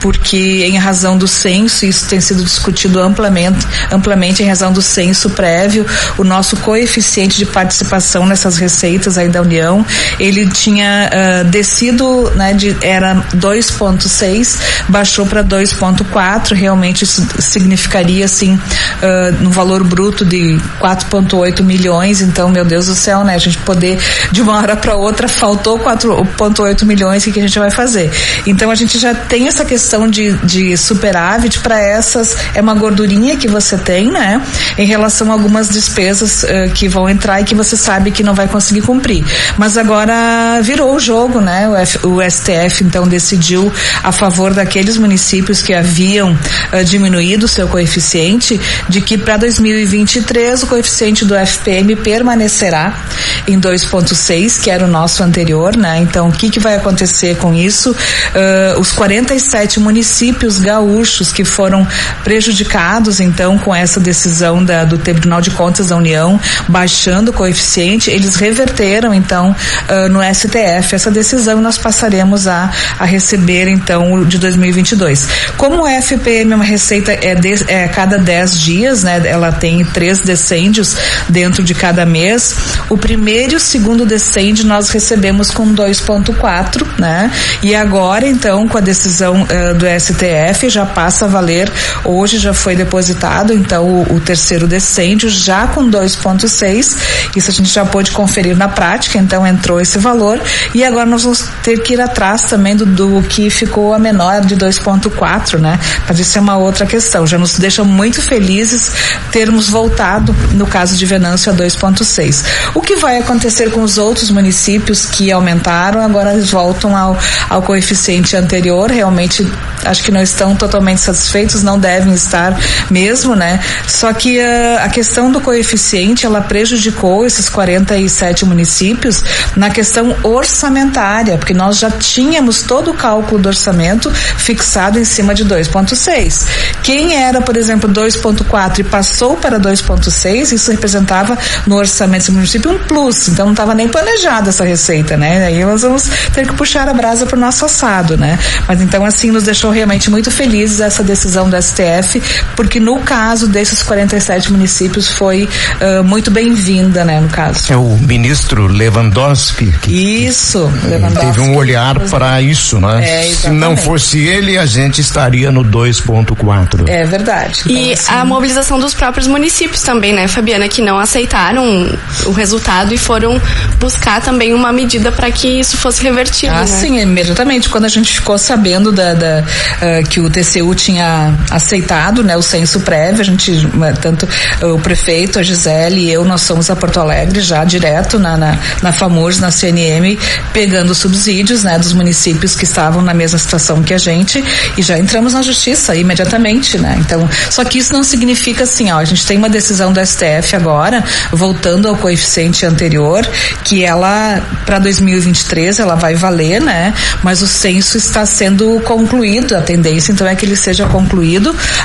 porque 0.00 0.64
em 0.64 0.76
razão 0.76 1.16
do 1.16 1.28
censo, 1.28 1.86
isso 1.86 1.97
tem 2.06 2.20
sido 2.20 2.42
discutido 2.42 3.00
amplamente, 3.00 3.66
amplamente 3.90 4.42
em 4.42 4.48
razão 4.48 4.72
do 4.72 4.82
censo 4.82 5.30
prévio, 5.30 5.86
o 6.16 6.24
nosso 6.24 6.56
coeficiente 6.58 7.36
de 7.38 7.46
participação 7.46 8.26
nessas 8.26 8.56
receitas 8.56 9.18
aí 9.18 9.28
da 9.28 9.42
União, 9.42 9.84
ele 10.18 10.46
tinha 10.46 11.10
uh, 11.10 11.44
descido, 11.44 12.30
né, 12.34 12.52
de, 12.52 12.76
era 12.82 13.16
2.6, 13.34 14.58
baixou 14.88 15.26
para 15.26 15.44
2.4, 15.44 16.54
realmente 16.54 17.04
isso 17.04 17.26
significaria 17.38 18.24
assim 18.24 18.54
uh, 18.54 19.42
no 19.42 19.50
valor 19.50 19.84
bruto 19.84 20.24
de 20.24 20.58
4.8 20.80 21.62
milhões, 21.62 22.20
então 22.20 22.48
meu 22.48 22.64
Deus 22.64 22.86
do 22.86 22.94
céu, 22.94 23.24
né, 23.24 23.34
a 23.34 23.38
gente 23.38 23.58
poder 23.58 23.98
de 24.30 24.42
uma 24.42 24.56
hora 24.56 24.76
para 24.76 24.94
outra 24.94 25.28
faltou 25.28 25.78
4.8 25.78 26.84
milhões, 26.84 27.22
o 27.22 27.26
que, 27.26 27.32
que 27.32 27.40
a 27.40 27.42
gente 27.42 27.58
vai 27.58 27.70
fazer? 27.70 28.10
Então 28.46 28.70
a 28.70 28.74
gente 28.74 28.98
já 28.98 29.14
tem 29.14 29.48
essa 29.48 29.64
questão 29.64 30.08
de, 30.08 30.32
de 30.38 30.76
superávit 30.76 31.60
para 31.60 31.78
essas, 31.88 32.36
é 32.54 32.60
uma 32.60 32.74
gordurinha 32.74 33.36
que 33.36 33.48
você 33.48 33.76
tem, 33.76 34.10
né? 34.10 34.40
Em 34.76 34.86
relação 34.86 35.30
a 35.30 35.32
algumas 35.32 35.68
despesas 35.68 36.44
uh, 36.44 36.70
que 36.74 36.88
vão 36.88 37.08
entrar 37.08 37.40
e 37.40 37.44
que 37.44 37.54
você 37.54 37.76
sabe 37.76 38.10
que 38.10 38.22
não 38.22 38.34
vai 38.34 38.48
conseguir 38.48 38.82
cumprir. 38.82 39.24
Mas 39.56 39.76
agora 39.76 40.60
virou 40.62 40.94
o 40.94 41.00
jogo, 41.00 41.40
né? 41.40 41.68
O, 41.68 41.76
F, 41.76 42.06
o 42.06 42.30
STF 42.30 42.84
então 42.84 43.06
decidiu 43.06 43.72
a 44.02 44.12
favor 44.12 44.54
daqueles 44.54 44.96
municípios 44.96 45.62
que 45.62 45.74
haviam 45.74 46.32
uh, 46.32 46.84
diminuído 46.84 47.46
o 47.46 47.48
seu 47.48 47.68
coeficiente, 47.68 48.60
de 48.88 49.00
que 49.00 49.16
para 49.16 49.36
2023 49.36 50.62
o 50.62 50.66
coeficiente 50.66 51.24
do 51.24 51.34
FPM 51.34 51.96
permanecerá 51.96 53.04
em 53.46 53.58
2,6, 53.60 54.60
que 54.60 54.70
era 54.70 54.84
o 54.84 54.88
nosso 54.88 55.22
anterior, 55.22 55.76
né? 55.76 55.98
Então, 55.98 56.28
o 56.28 56.32
que, 56.32 56.50
que 56.50 56.60
vai 56.60 56.76
acontecer 56.76 57.36
com 57.36 57.54
isso? 57.54 57.90
Uh, 57.90 58.80
os 58.80 58.92
47 58.92 59.80
municípios 59.80 60.58
gaúchos 60.58 61.32
que 61.32 61.44
foram 61.44 61.77
prejudicados, 62.24 63.20
então, 63.20 63.58
com 63.58 63.74
essa 63.74 64.00
decisão 64.00 64.64
da, 64.64 64.84
do 64.84 64.98
Tribunal 64.98 65.40
de 65.40 65.50
Contas 65.50 65.88
da 65.88 65.96
União, 65.96 66.38
baixando 66.68 67.30
o 67.30 67.34
coeficiente, 67.34 68.10
eles 68.10 68.36
reverteram, 68.36 69.12
então, 69.12 69.54
uh, 69.88 70.08
no 70.08 70.20
STF 70.22 70.94
essa 70.94 71.10
decisão 71.10 71.58
e 71.58 71.62
nós 71.62 71.78
passaremos 71.78 72.46
a, 72.46 72.70
a 72.98 73.04
receber, 73.04 73.68
então, 73.68 74.12
o 74.12 74.24
de 74.24 74.38
2022. 74.38 75.28
Como 75.56 75.82
o 75.82 75.86
FPM 75.86 76.52
é 76.52 76.56
uma 76.56 76.64
receita 76.64 77.12
é, 77.12 77.34
de, 77.34 77.54
é 77.68 77.88
cada 77.88 78.18
10 78.18 78.60
dias, 78.60 79.02
né? 79.02 79.20
Ela 79.24 79.52
tem 79.52 79.84
três 79.84 80.20
decêndios 80.20 80.96
dentro 81.28 81.62
de 81.62 81.74
cada 81.74 82.04
mês. 82.04 82.54
O 82.88 82.96
primeiro 82.96 83.54
e 83.54 83.56
o 83.56 83.60
segundo 83.60 84.04
decêndio 84.04 84.66
nós 84.66 84.90
recebemos 84.90 85.50
com 85.50 85.74
2,4, 85.74 86.86
né? 86.98 87.30
E 87.62 87.74
agora, 87.74 88.26
então, 88.26 88.68
com 88.68 88.78
a 88.78 88.80
decisão 88.80 89.42
uh, 89.42 89.74
do 89.74 89.86
STF, 89.86 90.68
já 90.68 90.84
passa 90.86 91.24
a 91.24 91.28
valer, 91.28 91.67
hoje 92.04 92.38
já 92.38 92.54
foi 92.54 92.74
depositado, 92.76 93.52
então, 93.52 93.84
o, 93.84 94.16
o 94.16 94.20
terceiro 94.20 94.66
decêndio 94.66 95.28
já 95.28 95.66
com 95.66 95.88
2,6. 95.90 96.96
Isso 97.36 97.50
a 97.50 97.54
gente 97.54 97.68
já 97.68 97.84
pôde 97.84 98.10
conferir 98.10 98.56
na 98.56 98.68
prática, 98.68 99.18
então 99.18 99.46
entrou 99.46 99.80
esse 99.80 99.98
valor. 99.98 100.40
E 100.74 100.84
agora 100.84 101.06
nós 101.06 101.22
vamos 101.22 101.44
ter 101.62 101.78
que 101.80 101.94
ir 101.94 102.00
atrás 102.00 102.42
também 102.42 102.76
do, 102.76 102.86
do 102.86 103.22
que 103.22 103.50
ficou 103.50 103.94
a 103.94 103.98
menor 103.98 104.40
de 104.40 104.56
2,4, 104.56 105.58
né? 105.58 105.78
Mas 106.06 106.18
isso 106.18 106.38
é 106.38 106.40
uma 106.40 106.56
outra 106.56 106.86
questão. 106.86 107.26
Já 107.26 107.38
nos 107.38 107.58
deixa 107.58 107.84
muito 107.84 108.20
felizes 108.22 108.92
termos 109.30 109.68
voltado, 109.68 110.34
no 110.52 110.66
caso 110.66 110.96
de 110.96 111.06
Venâncio, 111.06 111.52
a 111.52 111.54
2,6. 111.54 112.44
O 112.74 112.80
que 112.80 112.96
vai 112.96 113.18
acontecer 113.18 113.70
com 113.70 113.82
os 113.82 113.98
outros 113.98 114.30
municípios 114.30 115.06
que 115.06 115.30
aumentaram, 115.30 116.00
agora 116.02 116.32
eles 116.32 116.50
voltam 116.50 116.96
ao, 116.96 117.16
ao 117.48 117.62
coeficiente 117.62 118.36
anterior. 118.36 118.90
Realmente, 118.90 119.46
acho 119.84 120.02
que 120.02 120.10
não 120.10 120.22
estão 120.22 120.54
totalmente 120.54 121.00
satisfeitos, 121.00 121.57
não 121.62 121.78
devem 121.78 122.12
estar 122.12 122.58
mesmo, 122.90 123.34
né? 123.34 123.60
Só 123.86 124.12
que 124.12 124.38
uh, 124.38 124.44
a 124.80 124.88
questão 124.88 125.30
do 125.30 125.40
coeficiente, 125.40 126.26
ela 126.26 126.40
prejudicou 126.40 127.26
esses 127.26 127.48
47 127.48 128.44
municípios 128.44 129.22
na 129.56 129.70
questão 129.70 130.16
orçamentária, 130.22 131.38
porque 131.38 131.54
nós 131.54 131.78
já 131.78 131.90
tínhamos 131.90 132.62
todo 132.62 132.90
o 132.90 132.94
cálculo 132.94 133.40
do 133.40 133.48
orçamento 133.48 134.10
fixado 134.10 134.98
em 134.98 135.04
cima 135.04 135.34
de 135.34 135.44
2,6. 135.44 136.46
Quem 136.82 137.16
era, 137.16 137.40
por 137.40 137.56
exemplo, 137.56 137.88
2,4 137.90 138.80
e 138.80 138.84
passou 138.84 139.36
para 139.36 139.58
2,6, 139.58 140.52
isso 140.52 140.70
representava 140.70 141.36
no 141.66 141.76
orçamento 141.76 142.26
do 142.26 142.32
município 142.32 142.70
um 142.70 142.78
plus, 142.78 143.28
então 143.28 143.46
não 143.46 143.52
estava 143.52 143.74
nem 143.74 143.88
planejada 143.88 144.50
essa 144.50 144.64
receita, 144.64 145.16
né? 145.16 145.46
Aí 145.46 145.64
nós 145.64 145.82
vamos 145.82 146.04
ter 146.32 146.46
que 146.46 146.54
puxar 146.54 146.88
a 146.88 146.94
brasa 146.94 147.26
para 147.26 147.36
o 147.36 147.40
nosso 147.40 147.64
assado, 147.64 148.16
né? 148.16 148.38
Mas 148.66 148.80
então 148.80 149.04
assim 149.04 149.30
nos 149.30 149.44
deixou 149.44 149.70
realmente 149.70 150.10
muito 150.10 150.30
felizes 150.30 150.80
essa 150.80 151.02
decisão 151.02 151.47
do 151.48 151.60
STF, 151.60 152.22
porque 152.56 152.78
no 152.80 153.00
caso 153.00 153.46
desses 153.48 153.82
47 153.82 154.52
municípios 154.52 155.08
foi 155.08 155.48
uh, 155.80 156.04
muito 156.04 156.30
bem-vinda, 156.30 157.04
né, 157.04 157.20
no 157.20 157.28
caso. 157.28 157.72
É 157.72 157.76
o 157.76 157.96
ministro 157.98 158.66
Lewandowski 158.66 159.72
que 159.82 160.26
Isso, 160.26 160.70
Lewandowski. 160.84 161.26
teve 161.26 161.40
um 161.40 161.56
olhar 161.56 161.98
para 162.08 162.40
isso, 162.40 162.80
né? 162.80 163.26
É, 163.28 163.32
Se 163.32 163.50
não 163.50 163.76
fosse 163.76 164.18
ele, 164.18 164.56
a 164.58 164.66
gente 164.66 165.00
estaria 165.00 165.50
no 165.50 165.64
2.4. 165.64 166.88
É 166.88 167.04
verdade. 167.04 167.62
Então, 167.66 167.76
e 167.76 167.92
assim... 167.92 168.12
a 168.12 168.24
mobilização 168.24 168.78
dos 168.78 168.94
próprios 168.94 169.26
municípios 169.26 169.82
também, 169.82 170.12
né, 170.12 170.28
Fabiana, 170.28 170.68
que 170.68 170.82
não 170.82 170.98
aceitaram 170.98 171.88
o 172.26 172.32
resultado 172.32 172.94
e 172.94 172.98
foram 172.98 173.40
buscar 173.78 174.20
também 174.20 174.54
uma 174.54 174.72
medida 174.72 175.10
para 175.12 175.30
que 175.30 175.60
isso 175.60 175.76
fosse 175.76 176.02
revertido. 176.02 176.52
Ah, 176.52 176.60
né? 176.60 176.66
sim, 176.66 176.98
imediatamente. 177.00 177.68
Quando 177.68 177.84
a 177.84 177.88
gente 177.88 178.12
ficou 178.12 178.38
sabendo 178.38 178.92
da, 178.92 179.14
da 179.14 179.42
uh, 179.42 180.08
que 180.08 180.20
o 180.20 180.30
TCU 180.30 180.74
tinha 180.74 181.34
aceitado, 181.50 182.22
né, 182.22 182.36
o 182.36 182.42
censo 182.42 182.80
prévio, 182.80 183.20
a 183.20 183.24
gente, 183.24 183.52
tanto 184.00 184.28
o 184.62 184.78
prefeito, 184.78 185.38
a 185.38 185.42
Gisele 185.42 186.02
e 186.02 186.10
eu, 186.10 186.24
nós 186.24 186.42
somos 186.42 186.70
a 186.70 186.76
Porto 186.76 187.00
Alegre 187.00 187.40
já 187.40 187.64
direto 187.64 188.18
na, 188.18 188.36
na, 188.36 188.58
na 188.82 188.92
FAMURS, 188.92 189.38
na 189.38 189.50
CNM, 189.50 190.18
pegando 190.52 190.94
subsídios, 190.94 191.64
né, 191.64 191.78
dos 191.78 191.92
municípios 191.92 192.54
que 192.54 192.64
estavam 192.64 193.02
na 193.02 193.14
mesma 193.14 193.38
situação 193.38 193.82
que 193.82 193.94
a 193.94 193.98
gente 193.98 194.42
e 194.76 194.82
já 194.82 194.98
entramos 194.98 195.32
na 195.32 195.42
justiça 195.42 195.94
imediatamente, 195.94 196.78
né? 196.78 196.96
Então, 197.00 197.28
só 197.50 197.64
que 197.64 197.78
isso 197.78 197.92
não 197.92 198.02
significa 198.02 198.64
assim, 198.64 198.90
ó, 198.90 198.98
a 198.98 199.04
gente 199.04 199.26
tem 199.26 199.38
uma 199.38 199.48
decisão 199.48 199.92
do 199.92 200.04
STF 200.04 200.54
agora, 200.54 201.02
voltando 201.32 201.88
ao 201.88 201.96
coeficiente 201.96 202.66
anterior, 202.66 203.26
que 203.64 203.84
ela 203.84 204.40
para 204.66 204.78
2023 204.78 205.78
ela 205.78 205.94
vai 205.94 206.14
valer, 206.14 206.60
né? 206.60 206.92
Mas 207.22 207.42
o 207.42 207.46
censo 207.46 207.96
está 207.96 208.26
sendo 208.26 208.80
concluído, 208.80 209.56
a 209.56 209.60
tendência 209.60 210.12
então 210.12 210.26
é 210.26 210.34
que 210.34 210.44
ele 210.44 210.56
seja 210.56 210.86
concluído 210.86 211.17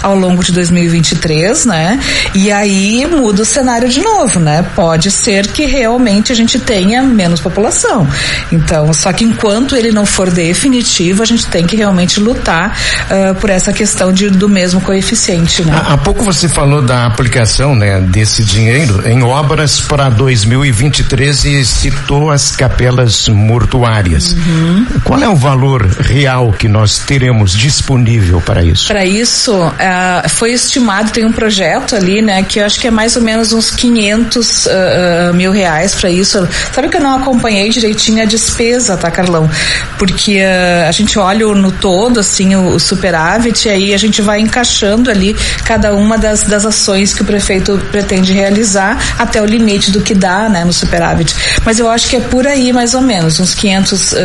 ao 0.01 0.15
longo 0.15 0.43
de 0.43 0.51
2023, 0.51 1.65
né? 1.65 1.99
E 2.33 2.51
aí 2.51 3.05
muda 3.05 3.43
o 3.43 3.45
cenário 3.45 3.89
de 3.89 4.01
novo, 4.01 4.39
né? 4.39 4.65
Pode 4.75 5.11
ser 5.11 5.47
que 5.47 5.65
realmente 5.65 6.31
a 6.31 6.35
gente 6.35 6.59
tenha 6.59 7.03
menos 7.03 7.39
população. 7.39 8.07
Então, 8.51 8.93
só 8.93 9.11
que 9.13 9.23
enquanto 9.23 9.75
ele 9.75 9.91
não 9.91 10.05
for 10.05 10.29
definitivo, 10.29 11.21
a 11.23 11.25
gente 11.25 11.45
tem 11.47 11.65
que 11.65 11.75
realmente 11.75 12.19
lutar 12.19 12.77
uh, 13.05 13.35
por 13.35 13.49
essa 13.49 13.71
questão 13.71 14.11
de, 14.11 14.29
do 14.29 14.49
mesmo 14.49 14.81
coeficiente, 14.81 15.63
né? 15.63 15.73
Há, 15.73 15.93
há 15.93 15.97
pouco 15.97 16.23
você 16.23 16.47
falou 16.47 16.81
da 16.81 17.05
aplicação, 17.05 17.75
né, 17.75 17.99
desse 18.01 18.43
dinheiro 18.43 19.07
em 19.07 19.21
obras 19.23 19.81
para 19.81 20.09
2023 20.09 21.45
e 21.45 21.65
citou 21.65 22.31
as 22.31 22.55
capelas 22.55 23.27
mortuárias. 23.27 24.33
Uhum. 24.33 24.85
Qual 25.03 25.21
é 25.21 25.29
o 25.29 25.35
valor 25.35 25.85
real 25.85 26.51
que 26.53 26.67
nós 26.67 26.99
teremos 26.99 27.53
disponível 27.53 28.41
para 28.41 28.63
isso? 28.63 28.87
Para 28.87 29.05
isso, 29.05 29.22
uh, 29.23 30.29
foi 30.29 30.51
estimado, 30.51 31.11
tem 31.11 31.25
um 31.25 31.31
projeto 31.31 31.95
ali, 31.95 32.21
né, 32.21 32.43
que 32.43 32.59
eu 32.59 32.65
acho 32.65 32.79
que 32.79 32.87
é 32.87 32.91
mais 32.91 33.15
ou 33.15 33.21
menos 33.21 33.53
uns 33.53 33.71
500 33.71 34.65
uh, 34.65 34.69
uh, 34.69 35.33
mil 35.33 35.51
reais 35.51 35.95
para 35.95 36.09
isso. 36.09 36.47
Sabe 36.71 36.89
que 36.89 36.97
eu 36.97 37.01
não 37.01 37.15
acompanhei 37.15 37.69
direitinho 37.69 38.21
a 38.21 38.25
despesa, 38.25 38.97
tá, 38.97 39.09
Carlão? 39.11 39.49
Porque 39.97 40.41
a 40.87 40.91
gente 40.91 41.17
olha 41.19 41.45
no 41.47 41.71
todo, 41.71 42.19
assim, 42.19 42.55
o, 42.55 42.75
o 42.75 42.79
superávit 42.79 43.67
e 43.67 43.71
aí 43.71 43.93
a 43.93 43.97
gente 43.97 44.21
vai 44.21 44.39
encaixando 44.39 45.09
ali 45.09 45.35
cada 45.65 45.93
uma 45.93 46.17
das, 46.17 46.43
das 46.43 46.65
ações 46.65 47.13
que 47.13 47.21
o 47.21 47.25
prefeito 47.25 47.77
pretende 47.91 48.33
realizar 48.33 48.97
até 49.17 49.41
o 49.41 49.45
limite 49.45 49.91
do 49.91 50.01
que 50.01 50.13
dá, 50.13 50.49
né, 50.49 50.63
no 50.63 50.73
superávit. 50.73 51.35
Mas 51.65 51.79
eu 51.79 51.89
acho 51.89 52.07
que 52.07 52.15
é 52.15 52.19
por 52.19 52.47
aí 52.47 52.71
mais 52.71 52.93
ou 52.93 53.01
menos, 53.01 53.39
uns 53.39 53.53
500, 53.53 54.11
uh, 54.11 54.15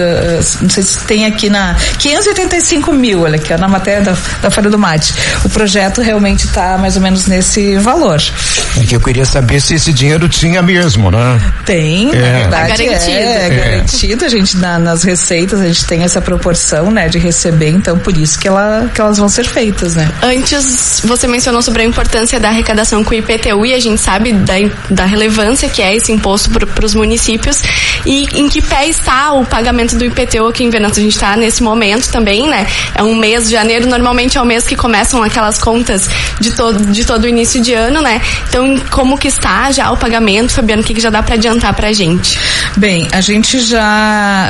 não 0.62 0.71
sei 0.71 0.83
se 0.83 1.05
tem 1.05 1.26
aqui 1.26 1.50
na 1.50 1.75
585 1.99 2.93
mil, 2.93 3.23
olha 3.23 3.37
aqui, 3.37 3.52
ó, 3.52 3.59
na 3.59 3.69
matéria 3.69 4.02
da, 4.02 4.17
da 4.43 4.50
Folha 4.50 4.71
do 4.71 4.78
Mate. 4.88 5.12
O 5.45 5.50
projeto 5.50 6.00
realmente 6.00 6.47
está 6.47 6.78
mais 6.78 6.97
ou 6.97 7.02
menos 7.02 7.26
nesse 7.26 7.76
valor. 7.76 8.23
É 8.80 8.87
que 8.87 8.97
eu 8.97 9.00
queria 9.00 9.26
saber 9.26 9.61
se 9.61 9.75
esse 9.75 9.92
dinheiro 9.92 10.26
tinha 10.30 10.62
mesmo, 10.62 11.11
né? 11.11 11.38
Tem, 11.66 12.11
é. 12.14 12.49
na 12.49 12.62
verdade 12.62 12.83
é 12.83 12.87
garantido. 12.87 13.16
É, 13.18 13.47
é 13.47 13.49
garantido. 13.50 14.25
A 14.25 14.28
gente 14.28 14.57
na, 14.57 14.78
nas 14.78 15.02
receitas 15.02 15.61
a 15.61 15.66
gente 15.66 15.85
tem 15.85 16.04
essa 16.04 16.23
proporção, 16.23 16.90
né, 16.90 17.07
de 17.09 17.18
receber, 17.18 17.68
então 17.68 17.99
por 17.99 18.16
isso 18.16 18.38
que 18.38 18.49
ela 18.49 18.90
que 18.95 18.99
elas 18.99 19.18
vão 19.18 19.28
ser 19.28 19.45
feitas, 19.45 19.95
né? 19.95 20.11
Antes 20.23 21.02
você 21.04 21.26
mencionou 21.26 21.61
sobre 21.61 21.83
a 21.83 21.85
importância 21.85 22.40
da 22.40 22.49
arrecadação 22.49 23.04
com 23.04 23.11
o 23.11 23.14
IPTU 23.14 23.66
e 23.66 23.75
a 23.75 23.80
gente 23.80 24.00
sabe 24.00 24.33
da, 24.33 24.54
da 24.88 25.04
relevância 25.04 25.68
que 25.68 25.83
é 25.83 25.95
esse 25.95 26.11
imposto 26.12 26.49
para 26.50 26.87
os 26.87 26.95
municípios 26.95 27.62
e 28.07 28.26
em 28.40 28.49
que 28.49 28.62
pé 28.62 28.88
está 28.88 29.33
o 29.33 29.45
pagamento 29.45 29.97
do 29.97 30.04
IPTU 30.04 30.47
aqui 30.47 30.64
em 30.64 30.71
Venâncio. 30.71 31.00
A 31.00 31.02
gente 31.02 31.14
está 31.14 31.37
nesse 31.37 31.62
momento 31.62 32.09
também, 32.11 32.49
né? 32.49 32.66
É 32.95 33.02
um 33.02 33.14
mês 33.14 33.45
de 33.45 33.52
janeiro, 33.52 33.87
normalmente 33.87 34.38
é 34.38 34.40
o 34.40 34.47
mês 34.47 34.66
que 34.66 34.77
começam 34.78 35.23
aquelas 35.23 35.58
contas 35.58 36.08
de 36.40 36.52
todo, 36.52 36.87
de 36.87 37.04
todo 37.04 37.28
início 37.28 37.61
de 37.61 37.75
ano, 37.75 38.00
né? 38.00 38.20
Então, 38.49 38.80
como 38.90 39.18
que 39.18 39.28
está 39.28 39.70
já 39.70 39.90
o 39.90 39.97
pagamento, 39.97 40.52
Fabiano? 40.52 40.82
O 40.82 40.85
que, 40.85 40.94
que 40.94 41.00
já 41.00 41.11
dá 41.11 41.23
para 41.23 41.35
adiantar 41.35 41.75
para 41.75 41.88
a 41.88 41.92
gente? 41.92 42.38
Bem, 42.76 43.06
a 43.12 43.20
gente 43.20 43.61
já, 43.61 44.49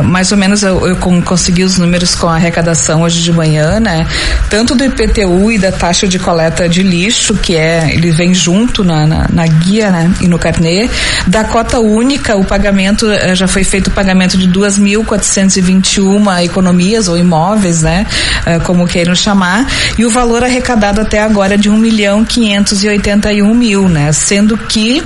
uh, 0.00 0.04
mais 0.04 0.30
ou 0.30 0.38
menos, 0.38 0.62
eu, 0.62 0.86
eu 0.86 0.96
consegui 0.96 1.64
os 1.64 1.78
números 1.78 2.14
com 2.14 2.28
a 2.28 2.36
arrecadação 2.36 3.02
hoje 3.02 3.22
de 3.22 3.32
manhã, 3.32 3.80
né? 3.80 4.06
Tanto 4.50 4.74
do 4.74 4.84
IPTU 4.84 5.50
e 5.50 5.58
da 5.58 5.72
taxa 5.72 6.06
de 6.06 6.18
coleta 6.18 6.68
de 6.68 6.82
lixo, 6.82 7.34
que 7.34 7.56
é, 7.56 7.90
ele 7.92 8.10
vem 8.10 8.34
junto 8.34 8.84
na, 8.84 9.06
na, 9.06 9.26
na 9.32 9.46
guia, 9.46 9.90
né? 9.90 10.12
E 10.20 10.28
no 10.28 10.38
carnê. 10.38 10.88
Da 11.26 11.44
cota 11.44 11.80
única, 11.80 12.36
o 12.36 12.44
pagamento, 12.44 13.06
uh, 13.06 13.34
já 13.34 13.48
foi 13.48 13.64
feito 13.64 13.88
o 13.88 13.90
pagamento 13.90 14.36
de 14.36 14.48
2.421 14.48 16.44
economias 16.44 17.08
ou 17.08 17.16
imóveis, 17.16 17.82
né? 17.82 18.06
Uh, 18.46 18.62
como 18.64 18.86
queiram 18.86 19.14
chamar. 19.14 19.61
E 19.98 20.04
o 20.04 20.10
valor 20.10 20.44
arrecadado 20.44 21.00
até 21.00 21.20
agora 21.20 21.54
é 21.54 21.56
de 21.56 21.68
1 21.68 21.76
milhão 21.76 22.24
581 22.24 23.54
mil, 23.54 23.88
né? 23.88 24.12
Sendo 24.12 24.56
que 24.56 25.02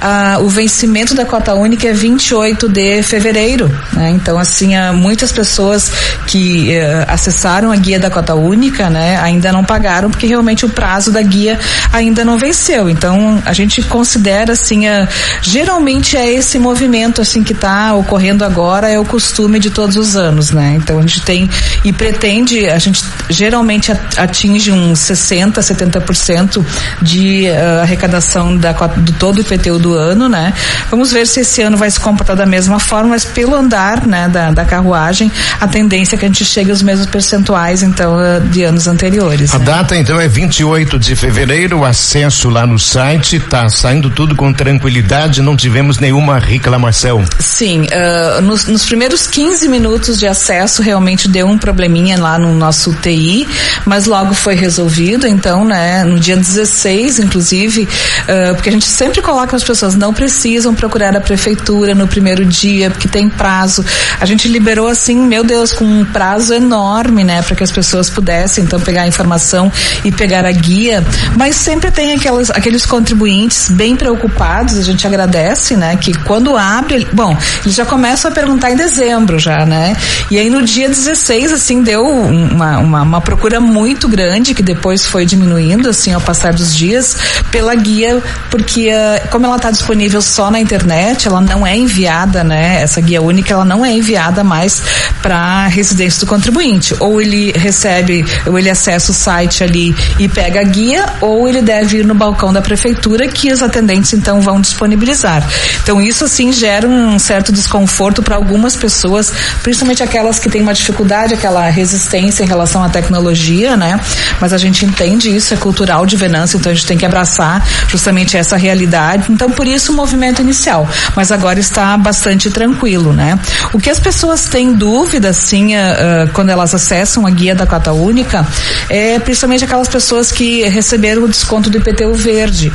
ah, 0.00 0.38
o 0.40 0.48
vencimento 0.48 1.14
da 1.14 1.24
cota 1.24 1.54
única 1.54 1.88
é 1.88 1.92
28 1.92 2.68
de 2.68 3.02
fevereiro. 3.02 3.68
Né? 3.92 4.10
Então, 4.10 4.38
assim, 4.38 4.76
há 4.76 4.92
muitas 4.92 5.32
pessoas 5.32 5.90
que 6.26 6.72
eh, 6.72 7.04
acessaram 7.08 7.72
a 7.72 7.76
guia 7.76 7.98
da 7.98 8.10
cota 8.10 8.34
única, 8.34 8.90
né, 8.90 9.18
ainda 9.20 9.52
não 9.52 9.64
pagaram 9.64 10.10
porque 10.10 10.26
realmente 10.26 10.64
o 10.64 10.68
prazo 10.68 11.10
da 11.10 11.22
guia 11.22 11.58
ainda 11.92 12.24
não 12.24 12.38
venceu. 12.38 12.88
Então, 12.88 13.42
a 13.44 13.52
gente 13.52 13.82
considera 13.82 14.52
assim, 14.52 14.86
a, 14.86 15.08
geralmente 15.40 16.16
é 16.16 16.30
esse 16.32 16.58
movimento 16.58 17.20
assim 17.20 17.42
que 17.42 17.52
está 17.52 17.94
ocorrendo 17.94 18.44
agora 18.44 18.88
é 18.88 18.98
o 18.98 19.04
costume 19.04 19.58
de 19.58 19.70
todos 19.70 19.96
os 19.96 20.16
anos, 20.16 20.50
né? 20.50 20.74
Então, 20.76 20.98
a 20.98 21.02
gente 21.02 21.22
tem 21.22 21.48
e 21.84 21.92
pretende, 21.92 22.68
a 22.68 22.78
gente 22.78 23.04
geralmente 23.30 23.85
atinge 24.16 24.70
uns 24.70 25.00
60, 25.00 25.60
70% 25.60 26.64
de 27.02 27.46
uh, 27.48 27.82
arrecadação 27.82 28.56
da 28.56 28.72
do 28.72 29.12
todo 29.12 29.38
o 29.38 29.40
IPTU 29.40 29.78
do 29.78 29.94
ano, 29.94 30.28
né? 30.28 30.52
Vamos 30.90 31.12
ver 31.12 31.26
se 31.26 31.40
esse 31.40 31.62
ano 31.62 31.76
vai 31.76 31.90
se 31.90 31.98
comportar 31.98 32.36
da 32.36 32.46
mesma 32.46 32.78
forma, 32.78 33.10
mas 33.10 33.24
pelo 33.24 33.54
andar, 33.54 34.06
né, 34.06 34.28
da, 34.28 34.50
da 34.50 34.64
carruagem, 34.64 35.30
a 35.60 35.66
tendência 35.66 36.16
é 36.16 36.18
que 36.18 36.24
a 36.24 36.28
gente 36.28 36.44
chegue 36.44 36.70
aos 36.70 36.82
mesmos 36.82 37.06
percentuais, 37.06 37.82
então, 37.82 38.20
eh, 38.20 38.40
de 38.40 38.64
anos 38.64 38.86
anteriores. 38.86 39.54
A 39.54 39.58
né? 39.58 39.64
data, 39.64 39.96
então, 39.96 40.20
é 40.20 40.28
28 40.28 40.98
de 40.98 41.16
fevereiro, 41.16 41.78
o 41.78 41.84
acesso 41.84 42.48
lá 42.48 42.66
no 42.66 42.78
site, 42.78 43.40
tá 43.40 43.68
saindo 43.68 44.10
tudo 44.10 44.34
com 44.34 44.52
tranquilidade, 44.52 45.42
não 45.42 45.56
tivemos 45.56 45.98
nenhuma 45.98 46.38
reclamação. 46.38 47.24
Sim, 47.38 47.82
uh, 47.82 48.40
nos, 48.42 48.66
nos 48.66 48.84
primeiros 48.84 49.26
15 49.26 49.68
minutos 49.68 50.18
de 50.18 50.26
acesso, 50.26 50.82
realmente 50.82 51.28
deu 51.28 51.46
um 51.46 51.58
probleminha 51.58 52.18
lá 52.18 52.38
no 52.38 52.54
nosso 52.54 52.92
TI, 52.94 53.46
mas 53.84 54.06
logo 54.06 54.34
foi 54.34 54.54
resolvido, 54.54 55.26
então, 55.26 55.64
né, 55.64 56.04
no 56.04 56.18
dia 56.18 56.36
16, 56.36 57.18
inclusive, 57.18 57.82
uh, 57.82 58.54
porque 58.54 58.68
a 58.68 58.72
gente 58.72 58.86
sempre 58.86 59.20
coloca 59.20 59.56
as 59.56 59.64
pessoas 59.64 59.94
não 59.94 60.12
precisam 60.12 60.74
procurar 60.74 61.16
a 61.16 61.20
prefeitura 61.20 61.94
no 61.94 62.06
primeiro 62.06 62.44
dia, 62.44 62.90
porque 62.90 63.08
tem 63.08 63.28
prazo. 63.28 63.84
A 64.20 64.26
gente 64.26 64.48
liberou 64.48 64.88
assim, 64.88 65.16
meu 65.16 65.44
Deus, 65.44 65.72
com 65.72 65.84
um 65.84 66.04
prazo 66.04 66.54
enorme, 66.54 67.24
né, 67.24 67.42
para 67.42 67.54
que 67.54 67.64
as 67.64 67.72
pessoas 67.72 68.08
pudessem 68.08 68.64
então 68.64 68.80
pegar 68.80 69.02
a 69.02 69.06
informação 69.06 69.70
e 70.04 70.12
pegar 70.12 70.44
a 70.44 70.52
guia, 70.52 71.04
mas 71.36 71.56
sempre 71.56 71.90
tem 71.90 72.12
aquelas, 72.12 72.50
aqueles 72.50 72.86
contribuintes 72.86 73.70
bem 73.70 73.96
preocupados, 73.96 74.78
a 74.78 74.82
gente 74.82 75.06
agradece, 75.06 75.76
né, 75.76 75.96
que 75.96 76.12
quando 76.24 76.56
abre, 76.56 77.06
bom, 77.12 77.36
eles 77.64 77.74
já 77.74 77.84
começam 77.84 78.30
a 78.30 78.34
perguntar 78.34 78.70
em 78.70 78.76
dezembro 78.76 79.38
já, 79.38 79.64
né? 79.64 79.96
E 80.30 80.38
aí 80.38 80.50
no 80.50 80.62
dia 80.62 80.88
16, 80.88 81.52
assim, 81.52 81.82
deu 81.82 82.04
uma, 82.04 82.78
uma, 82.78 83.02
uma 83.02 83.20
procura 83.20 83.60
muito 83.66 84.08
grande, 84.08 84.54
que 84.54 84.62
depois 84.62 85.04
foi 85.04 85.26
diminuindo, 85.26 85.88
assim, 85.88 86.12
ao 86.12 86.20
passar 86.20 86.52
dos 86.52 86.74
dias, 86.74 87.16
pela 87.50 87.74
guia, 87.74 88.22
porque 88.50 88.88
uh, 88.88 89.28
como 89.30 89.46
ela 89.46 89.56
está 89.56 89.70
disponível 89.70 90.22
só 90.22 90.50
na 90.50 90.60
internet, 90.60 91.28
ela 91.28 91.40
não 91.40 91.66
é 91.66 91.76
enviada, 91.76 92.42
né? 92.42 92.80
Essa 92.82 93.00
guia 93.00 93.20
única, 93.20 93.52
ela 93.52 93.64
não 93.64 93.84
é 93.84 93.92
enviada 93.92 94.42
mais 94.42 94.80
para 95.22 95.66
residência 95.66 96.20
do 96.20 96.26
contribuinte. 96.26 96.94
Ou 97.00 97.20
ele 97.20 97.52
recebe, 97.52 98.24
ou 98.46 98.58
ele 98.58 98.70
acessa 98.70 99.10
o 99.10 99.14
site 99.14 99.64
ali 99.64 99.94
e 100.18 100.28
pega 100.28 100.60
a 100.60 100.64
guia, 100.64 101.06
ou 101.20 101.48
ele 101.48 101.62
deve 101.62 101.98
ir 101.98 102.06
no 102.06 102.14
balcão 102.14 102.52
da 102.52 102.62
prefeitura 102.62 103.26
que 103.28 103.52
os 103.52 103.62
atendentes 103.62 104.12
então 104.12 104.40
vão 104.40 104.60
disponibilizar. 104.60 105.46
Então 105.82 106.00
isso 106.00 106.24
assim 106.24 106.52
gera 106.52 106.86
um 106.86 107.18
certo 107.18 107.52
desconforto 107.52 108.22
para 108.22 108.36
algumas 108.36 108.76
pessoas, 108.76 109.32
principalmente 109.62 110.02
aquelas 110.02 110.38
que 110.38 110.48
têm 110.48 110.62
uma 110.62 110.74
dificuldade, 110.74 111.34
aquela 111.34 111.68
resistência 111.68 112.42
em 112.42 112.46
relação 112.46 112.82
à 112.82 112.88
tecnologia, 112.88 113.45
né? 113.76 114.00
Mas 114.40 114.52
a 114.52 114.58
gente 114.58 114.84
entende 114.84 115.34
isso, 115.34 115.54
é 115.54 115.56
cultural 115.56 116.06
de 116.06 116.16
Venâncio, 116.16 116.58
então 116.58 116.70
a 116.70 116.74
gente 116.74 116.86
tem 116.86 116.98
que 116.98 117.06
abraçar 117.06 117.66
justamente 117.88 118.36
essa 118.36 118.56
realidade. 118.56 119.30
Então, 119.30 119.50
por 119.50 119.66
isso 119.66 119.92
o 119.92 119.94
movimento 119.94 120.40
inicial. 120.42 120.88
Mas 121.14 121.30
agora 121.32 121.58
está 121.58 121.96
bastante 121.96 122.50
tranquilo, 122.50 123.12
né? 123.12 123.38
O 123.72 123.78
que 123.78 123.90
as 123.90 124.00
pessoas 124.00 124.46
têm 124.46 124.72
dúvida, 124.72 125.30
assim, 125.30 125.74
uh, 125.74 126.28
quando 126.32 126.50
elas 126.50 126.74
acessam 126.74 127.26
a 127.26 127.30
guia 127.30 127.54
da 127.54 127.66
Cota 127.66 127.92
Única, 127.92 128.46
é 128.88 129.18
principalmente 129.18 129.64
aquelas 129.64 129.88
pessoas 129.88 130.30
que 130.30 130.64
receberam 130.68 131.24
o 131.24 131.28
desconto 131.28 131.70
do 131.70 131.78
IPTU 131.78 132.14
verde. 132.14 132.72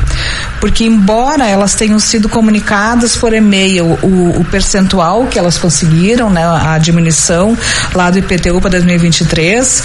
Porque, 0.60 0.84
embora 0.84 1.46
elas 1.46 1.74
tenham 1.74 1.98
sido 1.98 2.28
comunicadas 2.28 3.16
por 3.16 3.32
e-mail 3.32 3.98
o, 4.02 4.40
o 4.40 4.44
percentual 4.44 5.26
que 5.26 5.38
elas 5.38 5.58
conseguiram, 5.58 6.30
né, 6.30 6.44
a 6.46 6.78
diminuição 6.78 7.56
lá 7.94 8.10
do 8.10 8.18
IPTU 8.18 8.60
para 8.60 8.70
2023, 8.70 9.82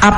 a, 0.00 0.08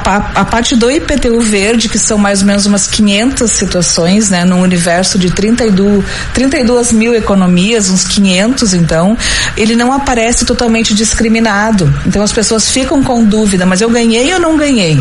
a, 0.41 0.45
parte 0.45 0.75
do 0.77 0.91
IPTU 0.91 1.41
verde, 1.41 1.89
que 1.89 1.99
são 1.99 2.19
mais 2.19 2.41
ou 2.41 2.47
menos 2.47 2.67
umas 2.67 2.87
500 2.87 3.51
situações, 3.51 4.31
né, 4.31 4.45
num 4.45 4.61
universo 4.61 5.19
de 5.19 5.31
32, 5.31 6.05
32 6.35 6.93
mil 6.93 7.15
economias, 7.15 7.91
uns 7.91 8.05
500 8.05 8.75
então, 8.75 9.17
ele 9.57 9.77
não 9.77 9.93
aparece 9.93 10.45
totalmente 10.45 10.95
discriminado. 10.95 11.93
Então 12.07 12.23
as 12.23 12.33
pessoas 12.33 12.71
ficam 12.71 13.03
com 13.03 13.25
dúvida, 13.25 13.65
mas 13.67 13.81
eu 13.81 13.91
ganhei 13.91 14.33
ou 14.35 14.41
não 14.41 14.57
ganhei? 14.57 14.99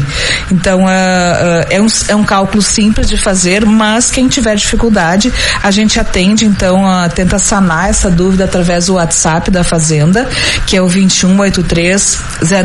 Então 0.52 0.82
uh, 0.82 0.86
uh, 0.86 1.66
é, 1.70 1.82
um, 1.82 1.88
é 2.08 2.16
um 2.16 2.24
cálculo 2.24 2.62
simples 2.62 3.08
de 3.08 3.18
fazer, 3.18 3.66
mas 3.66 4.12
quem 4.12 4.28
tiver 4.28 4.56
dificuldade, 4.56 5.34
a 5.62 5.72
gente 5.72 6.00
atende, 6.00 6.46
então 6.46 6.84
uh, 6.84 7.10
tenta 7.14 7.40
sanar 7.40 7.90
essa 7.90 8.10
dúvida 8.10 8.46
através 8.46 8.88
do 8.88 8.94
WhatsApp 8.94 9.52
da 9.52 9.64
Fazenda, 9.64 10.28
que 10.66 10.76
é 10.76 10.82
o 10.82 10.88
2183 10.88 12.20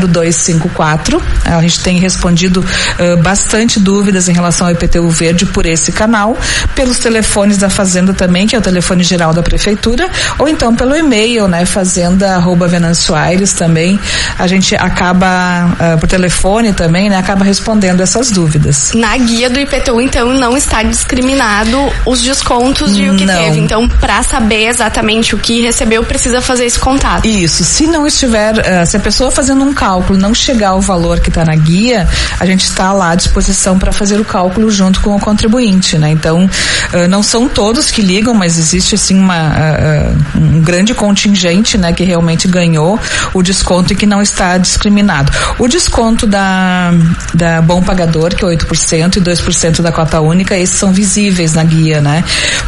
0254. 0.09 1.23
A 1.45 1.61
gente 1.63 1.81
tem 1.81 1.99
respondido 2.03 2.61
uh, 2.61 3.17
bastante 3.23 3.81
dúvidas 3.81 4.29
em 4.29 4.33
relação 4.33 4.67
ao 4.67 4.73
IPTU 4.73 5.09
verde 5.09 5.47
por 5.47 5.67
esse 5.67 5.93
canal, 5.93 6.37
pelos 6.75 6.99
telefones 6.99 7.57
da 7.57 7.71
Fazenda 7.71 8.13
também, 8.13 8.47
que 8.47 8.55
é 8.55 8.59
o 8.59 8.63
telefone 8.63 9.03
geral 9.03 9.33
da 9.33 9.43
Prefeitura, 9.43 10.09
ou 10.39 10.49
então 10.49 10.75
pelo 10.75 10.95
e-mail, 10.95 11.49
né, 11.49 11.65
fazenda 11.65 12.37
arroba 12.37 12.67
Venâncio 12.67 13.15
Aires 13.15 13.53
também, 13.53 13.99
a 14.39 14.47
gente 14.47 14.75
acaba, 14.75 15.67
uh, 15.67 15.99
por 15.99 16.09
telefone 16.09 16.73
também, 16.73 17.09
né, 17.09 17.17
acaba 17.17 17.45
respondendo 17.45 18.01
essas 18.01 18.31
dúvidas. 18.31 18.93
Na 18.95 19.17
guia 19.17 19.49
do 19.49 19.59
IPTU, 19.59 20.01
então, 20.01 20.33
não 20.33 20.57
está 20.57 20.83
discriminado 20.83 21.79
os 22.07 22.21
descontos 22.21 22.95
de 22.95 23.09
o 23.11 23.17
que 23.17 23.25
não. 23.25 23.35
teve. 23.35 23.61
Então, 23.61 23.89
para 23.89 24.23
saber 24.23 24.67
exatamente 24.67 25.35
o 25.35 25.39
que 25.39 25.61
recebeu, 25.61 26.03
precisa 26.05 26.41
fazer 26.41 26.65
esse 26.65 26.79
contato. 26.79 27.27
Isso. 27.27 27.65
Se 27.65 27.87
não 27.87 28.07
estiver, 28.07 28.55
uh, 28.55 28.87
se 28.87 28.97
a 28.97 29.01
pessoa 29.01 29.31
fazendo 29.31 29.63
um 29.65 29.73
cálculo 29.73 30.19
não 30.19 30.35
chegar 30.35 30.71
ao 30.71 30.81
valor 30.81 31.21
que 31.21 31.29
está 31.29 31.45
na 31.45 31.55
guia, 31.55 31.92
a 31.95 32.47
gente 32.47 32.65
está 32.65 32.93
lá 32.93 33.11
à 33.11 33.15
disposição 33.15 33.79
para 33.79 33.93
fazer 33.93 34.21
o 34.21 34.25
cálculo 34.25 34.71
junto 34.71 35.01
com 35.01 35.15
o 35.17 35.21
contribuinte, 35.21 35.99
né? 35.99 36.11
Então, 36.11 36.45
uh, 36.45 37.09
não 37.09 37.23
são 37.23 37.49
todos 37.49 37.91
que 37.91 38.03
ligam, 38.03 38.35
mas 38.35 38.59
existe 38.59 38.95
assim 38.95 39.19
uma, 39.19 39.51
uh, 39.51 40.39
um 40.39 40.61
grande 40.61 40.95
contingente, 40.95 41.77
né, 41.79 41.93
que 41.93 42.05
realmente 42.05 42.49
ganhou 42.49 42.99
o 43.35 43.43
desconto 43.43 43.93
e 43.93 43.97
que 43.97 44.07
não 44.07 44.23
está 44.23 44.59
discriminado. 44.59 45.33
O 45.59 45.69
desconto 45.69 46.27
da, 46.27 46.93
da 47.35 47.61
Bom 47.63 47.83
Pagador, 47.83 48.35
que 48.35 48.45
é 48.45 48.49
8% 48.49 49.17
e 49.17 49.21
2% 49.21 49.83
da 49.83 49.93
cota 49.93 50.21
única, 50.21 50.57
esses 50.57 50.79
são 50.79 50.93
visíveis 50.93 51.55
na 51.55 51.65
guia, 51.65 52.01
né? 52.01 52.25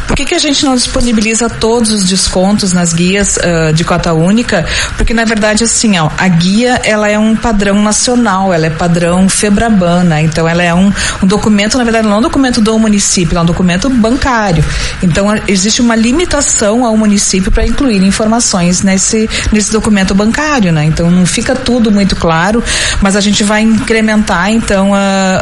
Por 0.07 0.15
que, 0.15 0.25
que 0.25 0.35
a 0.35 0.39
gente 0.39 0.65
não 0.65 0.75
disponibiliza 0.75 1.49
todos 1.49 1.91
os 1.91 2.03
descontos 2.05 2.73
nas 2.73 2.93
guias 2.93 3.37
uh, 3.37 3.73
de 3.73 3.83
cota 3.83 4.13
única? 4.13 4.65
Porque 4.97 5.13
na 5.13 5.25
verdade 5.25 5.63
assim, 5.63 5.97
ó, 5.97 6.09
a 6.17 6.27
guia 6.27 6.81
ela 6.83 7.09
é 7.09 7.17
um 7.17 7.35
padrão 7.35 7.81
nacional, 7.81 8.53
ela 8.53 8.65
é 8.65 8.69
padrão 8.69 9.14
padrão 9.15 9.29
Febrabana. 9.29 10.21
Então, 10.21 10.47
ela 10.47 10.63
é 10.63 10.73
um, 10.73 10.91
um 11.23 11.27
documento, 11.27 11.77
na 11.77 11.83
verdade, 11.83 12.07
não 12.07 12.15
é 12.15 12.19
um 12.19 12.21
documento 12.21 12.59
do 12.59 12.77
município, 12.77 13.37
é 13.37 13.41
um 13.41 13.45
documento 13.45 13.89
bancário. 13.89 14.63
Então, 15.01 15.27
existe 15.47 15.81
uma 15.81 15.95
limitação 15.95 16.85
ao 16.85 16.97
município 16.97 17.51
para 17.51 17.65
incluir 17.65 18.03
informações 18.03 18.81
nesse, 18.81 19.29
nesse 19.51 19.71
documento 19.71 20.13
bancário, 20.13 20.71
né? 20.71 20.85
Então, 20.85 21.09
não 21.09 21.25
fica 21.25 21.55
tudo 21.55 21.91
muito 21.91 22.15
claro, 22.15 22.63
mas 23.01 23.15
a 23.15 23.21
gente 23.21 23.43
vai 23.43 23.61
incrementar, 23.61 24.51
então, 24.51 24.91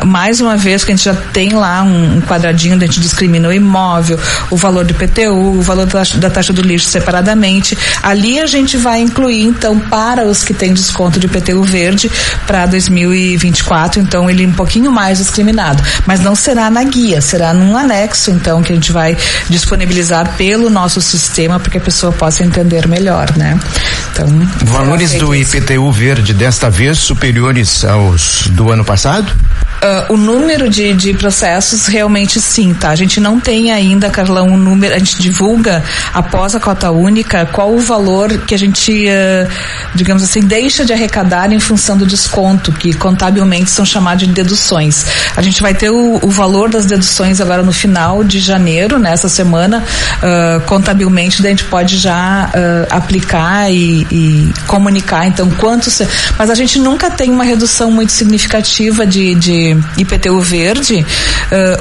mais 0.06 0.40
uma 0.40 0.56
vez 0.56 0.84
que 0.84 0.92
a 0.92 0.96
gente 0.96 1.06
já 1.06 1.16
tem 1.16 1.54
lá 1.54 1.82
um, 1.84 2.18
um 2.18 2.22
quadradinho 2.22 2.76
onde 2.76 2.84
a 2.84 2.88
gente 2.88 3.00
discrimina 3.00 3.48
o 3.48 3.54
imóvel, 3.54 4.20
o 4.50 4.56
valor 4.56 4.86
do 4.86 4.92
IPTU, 4.92 5.32
o 5.32 5.62
valor 5.62 5.86
da 5.86 6.00
taxa, 6.00 6.18
da 6.18 6.30
taxa 6.30 6.54
do 6.54 6.62
lixo 6.62 6.88
separadamente. 6.88 7.78
Ali 8.02 8.40
a 8.40 8.46
gente 8.46 8.78
vai 8.78 9.02
incluir, 9.02 9.44
então, 9.44 9.80
para 9.80 10.26
os 10.26 10.44
que 10.44 10.54
têm 10.54 10.74
desconto 10.74 11.20
de 11.20 11.26
IPTU 11.26 11.64
verde 11.64 12.12
para 12.46 12.66
2024 12.66 13.63
24, 13.64 14.02
então 14.02 14.30
ele 14.30 14.44
é 14.44 14.48
um 14.48 14.52
pouquinho 14.52 14.92
mais 14.92 15.18
discriminado. 15.18 15.82
Mas 16.06 16.20
não 16.20 16.36
será 16.36 16.70
na 16.70 16.84
guia, 16.84 17.22
será 17.22 17.54
num 17.54 17.76
anexo, 17.78 18.30
então, 18.30 18.62
que 18.62 18.72
a 18.72 18.76
gente 18.76 18.92
vai 18.92 19.18
disponibilizar 19.50 20.36
pelo 20.38 20.70
nosso 20.70 21.02
sistema 21.02 21.60
para 21.60 21.72
que 21.72 21.78
a 21.78 21.82
pessoa 21.82 22.12
possa 22.12 22.44
entender 22.44 22.88
melhor, 22.88 23.36
né? 23.38 23.60
Então. 24.12 24.28
Valores 24.66 25.14
do 25.14 25.34
IPTU 25.34 25.92
verde 25.92 26.34
desta 26.34 26.70
vez 26.70 27.00
superiores 27.00 27.84
aos 27.86 28.48
do 28.48 28.72
ano 28.72 28.84
passado? 28.84 29.32
Uh, 29.84 30.14
o 30.14 30.18
número 30.18 30.70
de, 30.70 30.94
de 30.94 31.14
processos 31.14 31.88
realmente 31.88 32.40
sim, 32.40 32.74
tá? 32.74 32.90
A 32.90 32.96
gente 32.96 33.20
não 33.20 33.40
tem 33.40 33.72
ainda, 33.72 34.10
Carlão, 34.10 34.48
um 34.48 34.58
número, 34.58 34.94
a 34.94 34.98
gente 34.98 35.22
divulga 35.22 35.84
após 36.14 36.56
a 36.56 36.60
cota 36.60 36.92
única 36.92 37.46
qual 37.48 37.74
o 37.74 37.80
valor 37.80 38.38
que 38.46 38.56
a 38.56 38.58
gente, 38.58 39.06
uh, 39.08 39.50
digamos 39.94 40.24
assim, 40.24 40.42
deixa 40.42 40.86
de 40.86 40.94
arrecadar 40.94 41.52
em 41.52 41.60
função 41.60 41.98
do 41.98 42.06
desconto, 42.06 42.72
que 42.72 42.94
contabilmente 42.94 43.53
são 43.66 43.86
chamados 43.86 44.28
de 44.28 44.34
deduções. 44.34 45.06
A 45.36 45.42
gente 45.42 45.62
vai 45.62 45.74
ter 45.74 45.90
o, 45.90 46.20
o 46.22 46.30
valor 46.30 46.70
das 46.70 46.86
deduções 46.86 47.40
agora 47.40 47.64
no 47.64 47.74
final 47.74 48.24
de 48.24 48.40
janeiro, 48.40 49.00
nessa 49.00 49.30
semana, 49.30 49.84
uh, 50.18 50.62
contabilmente, 50.62 51.42
daí 51.42 51.52
a 51.52 51.56
gente 51.56 51.66
pode 51.66 51.98
já 51.98 52.50
aplicar 52.90 53.72
e, 53.72 54.08
e, 54.12 54.54
comunicar, 54.68 55.28
então, 55.28 55.50
quanto. 55.52 55.90
Se, 55.90 56.08
mas 56.38 56.50
a 56.50 56.56
gente 56.56 56.80
nunca 56.80 57.10
tem 57.10 57.30
uma 57.32 57.44
redução 57.44 57.92
muito 57.92 58.12
significativa 58.12 59.06
de, 59.06 59.36
de 59.36 59.78
IPTU 59.98 60.40
verde, 60.40 61.06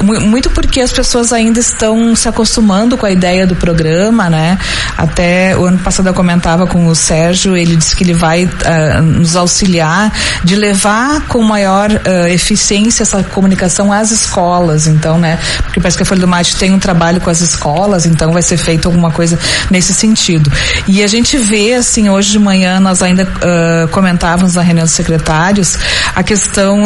uh, 0.00 0.04
muito 0.04 0.50
porque 0.50 0.80
as 0.80 0.92
pessoas 0.92 1.32
ainda 1.32 1.60
estão 1.60 2.14
se 2.14 2.28
acostumando 2.28 2.96
com 2.96 3.06
a 3.06 3.10
ideia 3.10 3.46
do 3.46 3.54
programa, 3.54 4.28
né? 4.28 4.58
Até 4.96 5.56
o 5.56 5.64
ano 5.64 5.78
passado 5.78 6.08
eu 6.08 6.14
comentava 6.14 6.66
com 6.66 6.86
o 6.86 6.94
Sérgio, 6.94 7.56
ele 7.56 7.76
disse 7.76 7.94
que 7.94 8.04
ele 8.04 8.14
vai 8.14 8.44
uh, 8.44 9.02
nos 9.02 9.36
auxiliar 9.36 10.12
de 10.44 10.56
levar 10.56 11.22
com 11.28 11.42
maior 11.42 11.61
uh, 11.70 12.26
eficiência 12.28 13.02
essa 13.02 13.22
comunicação 13.22 13.92
às 13.92 14.10
escolas, 14.10 14.86
então, 14.86 15.18
né? 15.18 15.38
Porque 15.64 15.80
parece 15.80 15.96
que 15.96 16.02
a 16.02 16.06
Folha 16.06 16.20
do 16.20 16.28
Mate 16.28 16.56
tem 16.56 16.72
um 16.72 16.78
trabalho 16.78 17.20
com 17.20 17.30
as 17.30 17.40
escolas, 17.40 18.06
então 18.06 18.32
vai 18.32 18.42
ser 18.42 18.56
feito 18.56 18.88
alguma 18.88 19.10
coisa 19.10 19.38
nesse 19.70 19.94
sentido. 19.94 20.50
E 20.86 21.02
a 21.02 21.06
gente 21.06 21.36
vê, 21.36 21.74
assim, 21.74 22.08
hoje 22.08 22.30
de 22.30 22.38
manhã 22.38 22.80
nós 22.80 23.02
ainda 23.02 23.26
comentávamos 23.90 24.54
na 24.54 24.62
reunião 24.62 24.84
dos 24.84 24.94
secretários 24.94 25.78
a 26.14 26.22
questão 26.22 26.84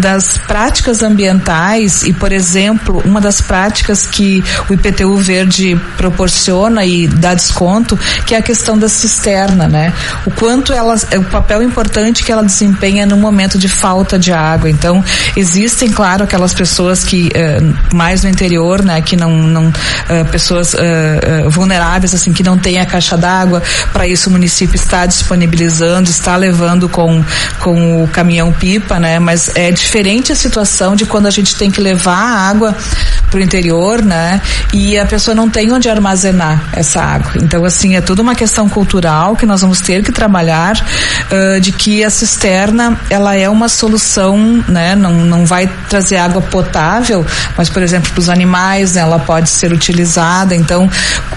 das 0.00 0.38
práticas 0.38 1.02
ambientais 1.02 2.02
e, 2.02 2.12
por 2.12 2.32
exemplo, 2.32 3.02
uma 3.04 3.20
das 3.20 3.40
práticas 3.40 4.06
que 4.06 4.42
o 4.68 4.74
IPTU 4.74 5.16
verde 5.16 5.80
proporciona 5.96 6.84
e 6.84 7.06
dá 7.06 7.34
desconto, 7.34 7.98
que 8.26 8.34
é 8.34 8.38
a 8.38 8.42
questão 8.42 8.76
da 8.78 8.88
cisterna, 8.88 9.68
né? 9.68 9.92
O 10.26 10.30
quanto 10.30 10.72
ela, 10.72 10.94
o 10.94 11.24
papel 11.24 11.62
importante 11.62 12.24
que 12.24 12.32
ela 12.32 12.42
desempenha 12.42 13.06
no 13.06 13.16
momento 13.16 13.58
de 13.58 13.68
falta 13.68 14.13
de 14.18 14.32
água. 14.32 14.70
Então, 14.70 15.02
existem, 15.36 15.90
claro, 15.90 16.24
aquelas 16.24 16.54
pessoas 16.54 17.04
que 17.04 17.28
uh, 17.28 17.94
mais 17.94 18.22
no 18.22 18.30
interior, 18.30 18.82
né, 18.82 19.00
que 19.00 19.16
não, 19.16 19.30
não 19.30 19.68
uh, 19.68 20.24
pessoas 20.30 20.74
uh, 20.74 21.48
vulneráveis 21.50 22.14
assim 22.14 22.32
que 22.32 22.42
não 22.42 22.56
têm 22.58 22.80
a 22.80 22.86
caixa 22.86 23.16
d'água. 23.16 23.62
Para 23.92 24.06
isso, 24.06 24.28
o 24.28 24.32
município 24.32 24.76
está 24.76 25.06
disponibilizando, 25.06 26.08
está 26.08 26.36
levando 26.36 26.88
com 26.88 27.24
com 27.60 28.04
o 28.04 28.08
caminhão 28.08 28.52
pipa, 28.52 28.98
né? 28.98 29.18
Mas 29.18 29.50
é 29.54 29.70
diferente 29.70 30.32
a 30.32 30.34
situação 30.34 30.94
de 30.94 31.06
quando 31.06 31.26
a 31.26 31.30
gente 31.30 31.56
tem 31.56 31.70
que 31.70 31.80
levar 31.80 32.16
a 32.16 32.48
água 32.48 32.76
para 33.30 33.38
o 33.38 33.42
interior, 33.42 34.02
né? 34.02 34.40
E 34.72 34.98
a 34.98 35.06
pessoa 35.06 35.34
não 35.34 35.48
tem 35.48 35.72
onde 35.72 35.88
armazenar 35.88 36.62
essa 36.72 37.00
água. 37.00 37.32
Então, 37.36 37.64
assim, 37.64 37.96
é 37.96 38.00
toda 38.00 38.22
uma 38.22 38.34
questão 38.34 38.68
cultural 38.68 39.36
que 39.36 39.46
nós 39.46 39.60
vamos 39.60 39.80
ter 39.80 40.02
que 40.02 40.12
trabalhar 40.12 40.74
de 41.60 41.72
que 41.72 42.04
a 42.04 42.10
cisterna 42.10 42.98
ela 43.10 43.36
é 43.36 43.48
uma 43.48 43.68
solução 43.68 43.93
solução, 43.94 44.64
né? 44.68 44.94
Não, 44.94 45.12
não 45.12 45.46
vai 45.46 45.70
trazer 45.88 46.16
água 46.16 46.42
potável, 46.42 47.24
mas, 47.56 47.68
por 47.68 47.82
exemplo, 47.82 48.10
para 48.12 48.20
os 48.20 48.28
animais, 48.28 48.94
né, 48.94 49.02
ela 49.02 49.18
pode 49.18 49.48
ser 49.48 49.72
utilizada. 49.72 50.54
Então, 50.54 50.90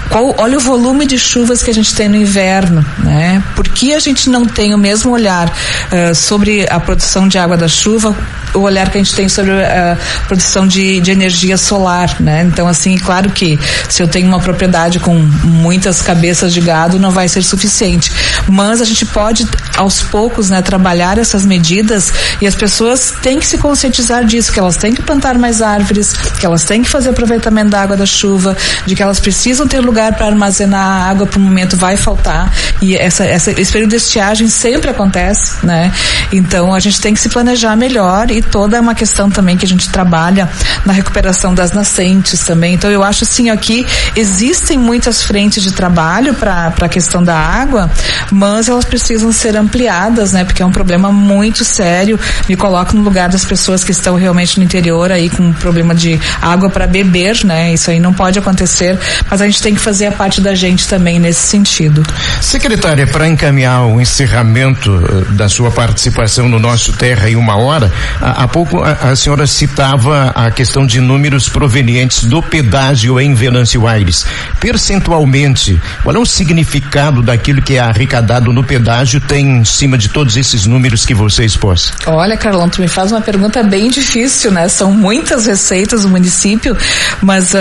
qual, 0.10 0.34
olha 0.38 0.58
o 0.58 0.62
volume 0.62 1.06
de 1.06 1.18
chuvas 1.18 1.62
que 1.62 1.70
a 1.70 1.74
gente 1.74 1.94
tem 1.94 2.10
no 2.10 2.16
inverno, 2.16 2.86
né? 3.00 3.44
Por 3.56 3.68
que 3.68 3.94
a 3.94 4.00
gente 4.00 4.30
não 4.30 4.46
tem 4.46 4.74
o 4.74 4.78
mesmo 4.78 5.12
olhar 5.12 5.48
uh, 5.50 6.16
sobre 6.16 6.66
a 6.70 6.80
produção 6.80 7.28
de 7.28 7.38
água 7.38 7.56
da 7.56 7.68
chuva 7.68 8.16
o 8.54 8.60
olhar 8.60 8.90
que 8.90 8.98
a 8.98 9.04
gente 9.04 9.16
tem 9.16 9.30
sobre 9.30 9.52
a 9.52 9.98
produção 10.28 10.68
de, 10.68 11.00
de 11.00 11.12
energia 11.12 11.58
solar, 11.58 12.16
né? 12.20 12.44
Então, 12.44 12.68
assim, 12.68 12.98
claro 12.98 13.30
que 13.30 13.60
se 13.90 14.02
eu 14.02 14.08
tenho 14.08 14.28
uma 14.28 14.40
propriedade 14.40 15.00
com 15.00 15.16
muitas 15.16 16.02
cabeças 16.02 16.54
de 16.54 16.62
gado, 16.62 17.00
não 17.00 17.12
vai 17.12 17.28
ser 17.28 17.44
suficiente. 17.44 18.12
Mas 18.48 18.82
a 18.82 18.86
gente 18.86 19.06
pode, 19.06 19.48
aos 19.76 20.02
poucos, 20.02 20.50
né, 20.50 20.62
trabalhar 20.62 21.18
essas 21.18 21.46
medidas 21.46 22.12
e 22.42 22.47
as 22.48 22.56
pessoas 22.56 23.14
têm 23.22 23.40
que 23.40 23.46
se 23.46 23.58
conscientizar 23.58 24.26
disso, 24.26 24.52
que 24.52 24.60
elas 24.60 24.78
têm 24.78 24.94
que 24.94 25.02
plantar 25.02 25.38
mais 25.38 25.62
árvores, 25.62 26.14
que 26.14 26.46
elas 26.46 26.64
têm 26.64 26.84
que 26.84 26.90
fazer 26.90 27.10
aproveitamento 27.10 27.70
da 27.70 27.82
água 27.82 27.98
da 27.98 28.06
chuva, 28.06 28.56
de 28.86 28.96
que 28.96 29.04
elas 29.04 29.20
precisam 29.20 29.68
ter 29.68 29.80
lugar 29.80 30.16
para 30.16 30.28
armazenar 30.28 30.80
a 30.80 31.10
água, 31.10 31.26
para 31.26 31.40
o 31.40 31.42
momento 31.42 31.76
vai 31.76 31.98
faltar. 31.98 32.52
E 32.82 32.96
essa, 32.96 33.26
essa, 33.26 33.52
esse 33.52 33.72
período 33.72 33.92
de 33.92 33.98
estiagem 33.98 34.48
sempre 34.48 34.90
acontece, 34.90 35.66
né? 35.66 35.92
Então 36.32 36.74
a 36.74 36.80
gente 36.80 37.02
tem 37.02 37.14
que 37.14 37.20
se 37.20 37.30
planejar 37.30 37.76
melhor 37.76 38.32
e 38.32 38.42
toda 38.42 38.80
uma 38.80 38.96
questão 38.96 39.30
também 39.30 39.58
que 39.58 39.66
a 39.66 39.68
gente 39.68 39.90
trabalha 39.90 40.50
na 40.86 40.94
recuperação 40.94 41.54
das 41.54 41.72
nascentes 41.72 42.42
também. 42.42 42.74
Então 42.74 42.92
eu 42.92 43.04
acho 43.04 43.24
assim 43.24 43.50
aqui 43.50 43.86
existem 44.16 44.78
muitas 44.78 45.24
frentes 45.24 45.64
de 45.64 45.72
trabalho 45.72 46.34
para 46.34 46.74
a 46.82 46.90
questão 46.90 47.24
da 47.24 47.36
água, 47.36 47.90
mas 48.32 48.70
elas 48.70 48.86
precisam 48.86 49.32
ser 49.32 49.56
ampliadas, 49.56 50.34
né? 50.34 50.44
Porque 50.44 50.62
é 50.62 50.66
um 50.66 50.72
problema 50.72 51.12
muito 51.12 51.64
sério. 51.64 52.20
Me 52.48 52.56
coloco 52.56 52.96
no 52.96 53.02
lugar 53.02 53.30
das 53.30 53.46
pessoas 53.46 53.84
que 53.84 53.92
estão 53.92 54.16
realmente 54.16 54.58
no 54.58 54.64
interior 54.64 55.12
aí 55.12 55.30
com 55.30 55.54
problema 55.54 55.94
de 55.94 56.20
água 56.42 56.70
para 56.70 56.88
beber, 56.88 57.44
né? 57.44 57.74
Isso 57.74 57.90
aí 57.90 58.00
não 58.00 58.14
pode 58.14 58.40
acontecer, 58.40 58.98
mas 59.30 59.42
a 59.42 59.46
gente 59.46 59.62
tem 59.62 59.74
que 59.74 59.82
fazer 59.82 60.08
a 60.08 60.12
parte 60.12 60.42
da 60.42 60.56
gente 60.56 60.88
também 60.88 61.20
nesse 61.20 61.48
sentido. 61.48 62.04
Secretária, 62.42 63.08
para 63.08 63.28
encaminhar 63.28 63.86
o 63.86 64.00
encerramento 64.02 64.92
uh, 64.92 65.26
da 65.34 65.50
sua 65.50 65.72
participação 65.72 66.48
no 66.50 66.60
nosso 66.60 66.94
Terra 66.94 67.30
em 67.30 67.36
uma 67.36 67.58
hora, 67.58 67.92
há 68.22 68.48
pouco 68.48 68.82
a, 68.84 69.12
a, 69.12 69.16
senhora 69.16 69.46
citava 69.46 70.32
a 70.36 70.50
questão 70.52 70.86
de 70.86 71.00
números 71.00 71.50
provenientes 71.50 72.24
do 72.24 72.42
pedágio 72.42 73.20
em 73.20 73.34
Venâncio 73.34 73.88
Aires. 73.88 74.26
Percentualmente, 74.60 75.80
qual 76.04 76.16
é 76.16 76.20
o 76.20 76.26
significado 76.26 77.22
daquilo 77.22 77.62
que 77.62 77.76
é 77.76 77.80
arrecadado 77.80 78.52
no 78.52 78.64
pedágio 78.64 79.22
tem 79.22 79.58
em 79.60 79.66
cima 79.66 79.98
de 79.98 80.10
todos 80.10 80.38
esses 80.38 80.66
números 80.66 81.06
que 81.06 81.14
você 81.14 81.46
expôs? 81.46 81.92
Olha, 82.06 82.27
Carlão, 82.36 82.68
tu 82.68 82.82
me 82.82 82.88
faz 82.88 83.12
uma 83.12 83.22
pergunta 83.22 83.64
bem 83.64 83.90
difícil, 83.90 84.52
né? 84.52 84.68
São 84.68 84.92
muitas 84.92 85.46
receitas 85.46 86.02
do 86.02 86.10
município, 86.10 86.76
mas 87.22 87.54
uh, 87.54 87.58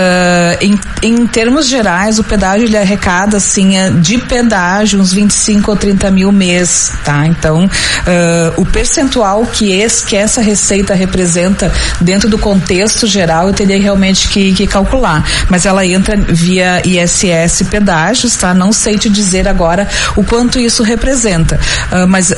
em, 0.59 0.77
em 1.03 1.27
termos 1.27 1.67
gerais, 1.67 2.19
o 2.19 2.23
pedágio 2.23 2.65
ele 2.65 2.77
arrecada 2.77 3.37
assim 3.37 3.73
de 4.01 4.17
pedágio 4.17 4.99
uns 4.99 5.13
25 5.13 5.71
ou 5.71 5.77
30 5.77 6.11
mil 6.11 6.31
mês, 6.31 6.91
tá? 7.05 7.27
Então, 7.27 7.65
uh, 7.65 8.61
o 8.61 8.65
percentual 8.65 9.45
que, 9.45 9.71
esse, 9.71 10.05
que 10.05 10.15
essa 10.15 10.41
receita 10.41 10.93
representa 10.93 11.71
dentro 12.01 12.27
do 12.27 12.37
contexto 12.37 13.05
geral, 13.05 13.47
eu 13.47 13.53
teria 13.53 13.79
realmente 13.79 14.27
que, 14.27 14.53
que 14.53 14.65
calcular. 14.65 15.23
Mas 15.49 15.65
ela 15.65 15.85
entra 15.85 16.17
via 16.17 16.81
ISS 16.85 17.63
pedágios, 17.69 18.35
tá? 18.35 18.53
Não 18.53 18.71
sei 18.73 18.97
te 18.97 19.09
dizer 19.09 19.47
agora 19.47 19.87
o 20.15 20.23
quanto 20.23 20.59
isso 20.59 20.83
representa. 20.83 21.59
Uh, 21.91 22.07
mas 22.07 22.33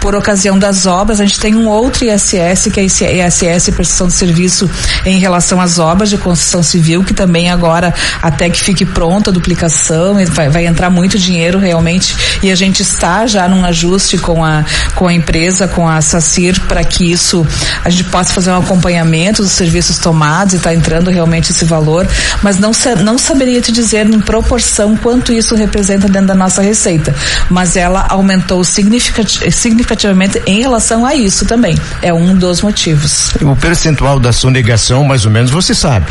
por 0.00 0.14
ocasião 0.14 0.58
das 0.58 0.84
obras, 0.84 1.18
a 1.18 1.24
gente 1.24 1.33
tem 1.38 1.54
um 1.54 1.68
outro 1.68 2.04
ISS, 2.04 2.68
que 2.72 2.80
é 2.80 2.84
ISS 2.84 3.70
prestação 3.74 4.06
de 4.06 4.14
serviço 4.14 4.70
em 5.04 5.18
relação 5.18 5.60
às 5.60 5.78
obras 5.78 6.08
de 6.08 6.16
construção 6.18 6.62
civil, 6.62 7.04
que 7.04 7.12
também 7.12 7.50
agora, 7.50 7.92
até 8.22 8.48
que 8.48 8.60
fique 8.60 8.84
pronta 8.84 9.30
a 9.30 9.32
duplicação, 9.32 10.16
vai, 10.30 10.48
vai 10.48 10.66
entrar 10.66 10.90
muito 10.90 11.18
dinheiro 11.18 11.58
realmente, 11.58 12.16
e 12.42 12.50
a 12.50 12.54
gente 12.54 12.82
está 12.82 13.26
já 13.26 13.48
num 13.48 13.64
ajuste 13.64 14.18
com 14.18 14.44
a, 14.44 14.64
com 14.94 15.08
a 15.08 15.12
empresa, 15.12 15.68
com 15.68 15.88
a 15.88 16.00
SACIR, 16.00 16.60
para 16.62 16.82
que 16.84 17.10
isso, 17.10 17.46
a 17.84 17.90
gente 17.90 18.04
possa 18.04 18.32
fazer 18.32 18.50
um 18.50 18.58
acompanhamento 18.58 19.42
dos 19.42 19.52
serviços 19.52 19.98
tomados 19.98 20.54
e 20.54 20.56
está 20.56 20.74
entrando 20.74 21.10
realmente 21.10 21.50
esse 21.50 21.64
valor, 21.64 22.06
mas 22.42 22.58
não, 22.58 22.72
não 23.02 23.18
saberia 23.18 23.60
te 23.60 23.72
dizer 23.72 24.06
em 24.06 24.20
proporção 24.20 24.96
quanto 24.96 25.32
isso 25.32 25.54
representa 25.54 26.08
dentro 26.08 26.28
da 26.28 26.34
nossa 26.34 26.62
receita, 26.62 27.14
mas 27.50 27.76
ela 27.76 28.06
aumentou 28.08 28.62
significativamente 28.64 30.42
em 30.46 30.60
relação 30.60 31.04
a 31.04 31.14
isso 31.14 31.23
também. 31.46 31.76
É 32.02 32.12
um 32.12 32.34
dos 32.34 32.62
motivos. 32.62 33.30
O 33.40 33.56
percentual 33.56 34.18
da 34.18 34.32
sonegação, 34.32 35.04
mais 35.04 35.24
ou 35.24 35.30
menos, 35.30 35.50
você 35.50 35.74
sabe? 35.74 36.06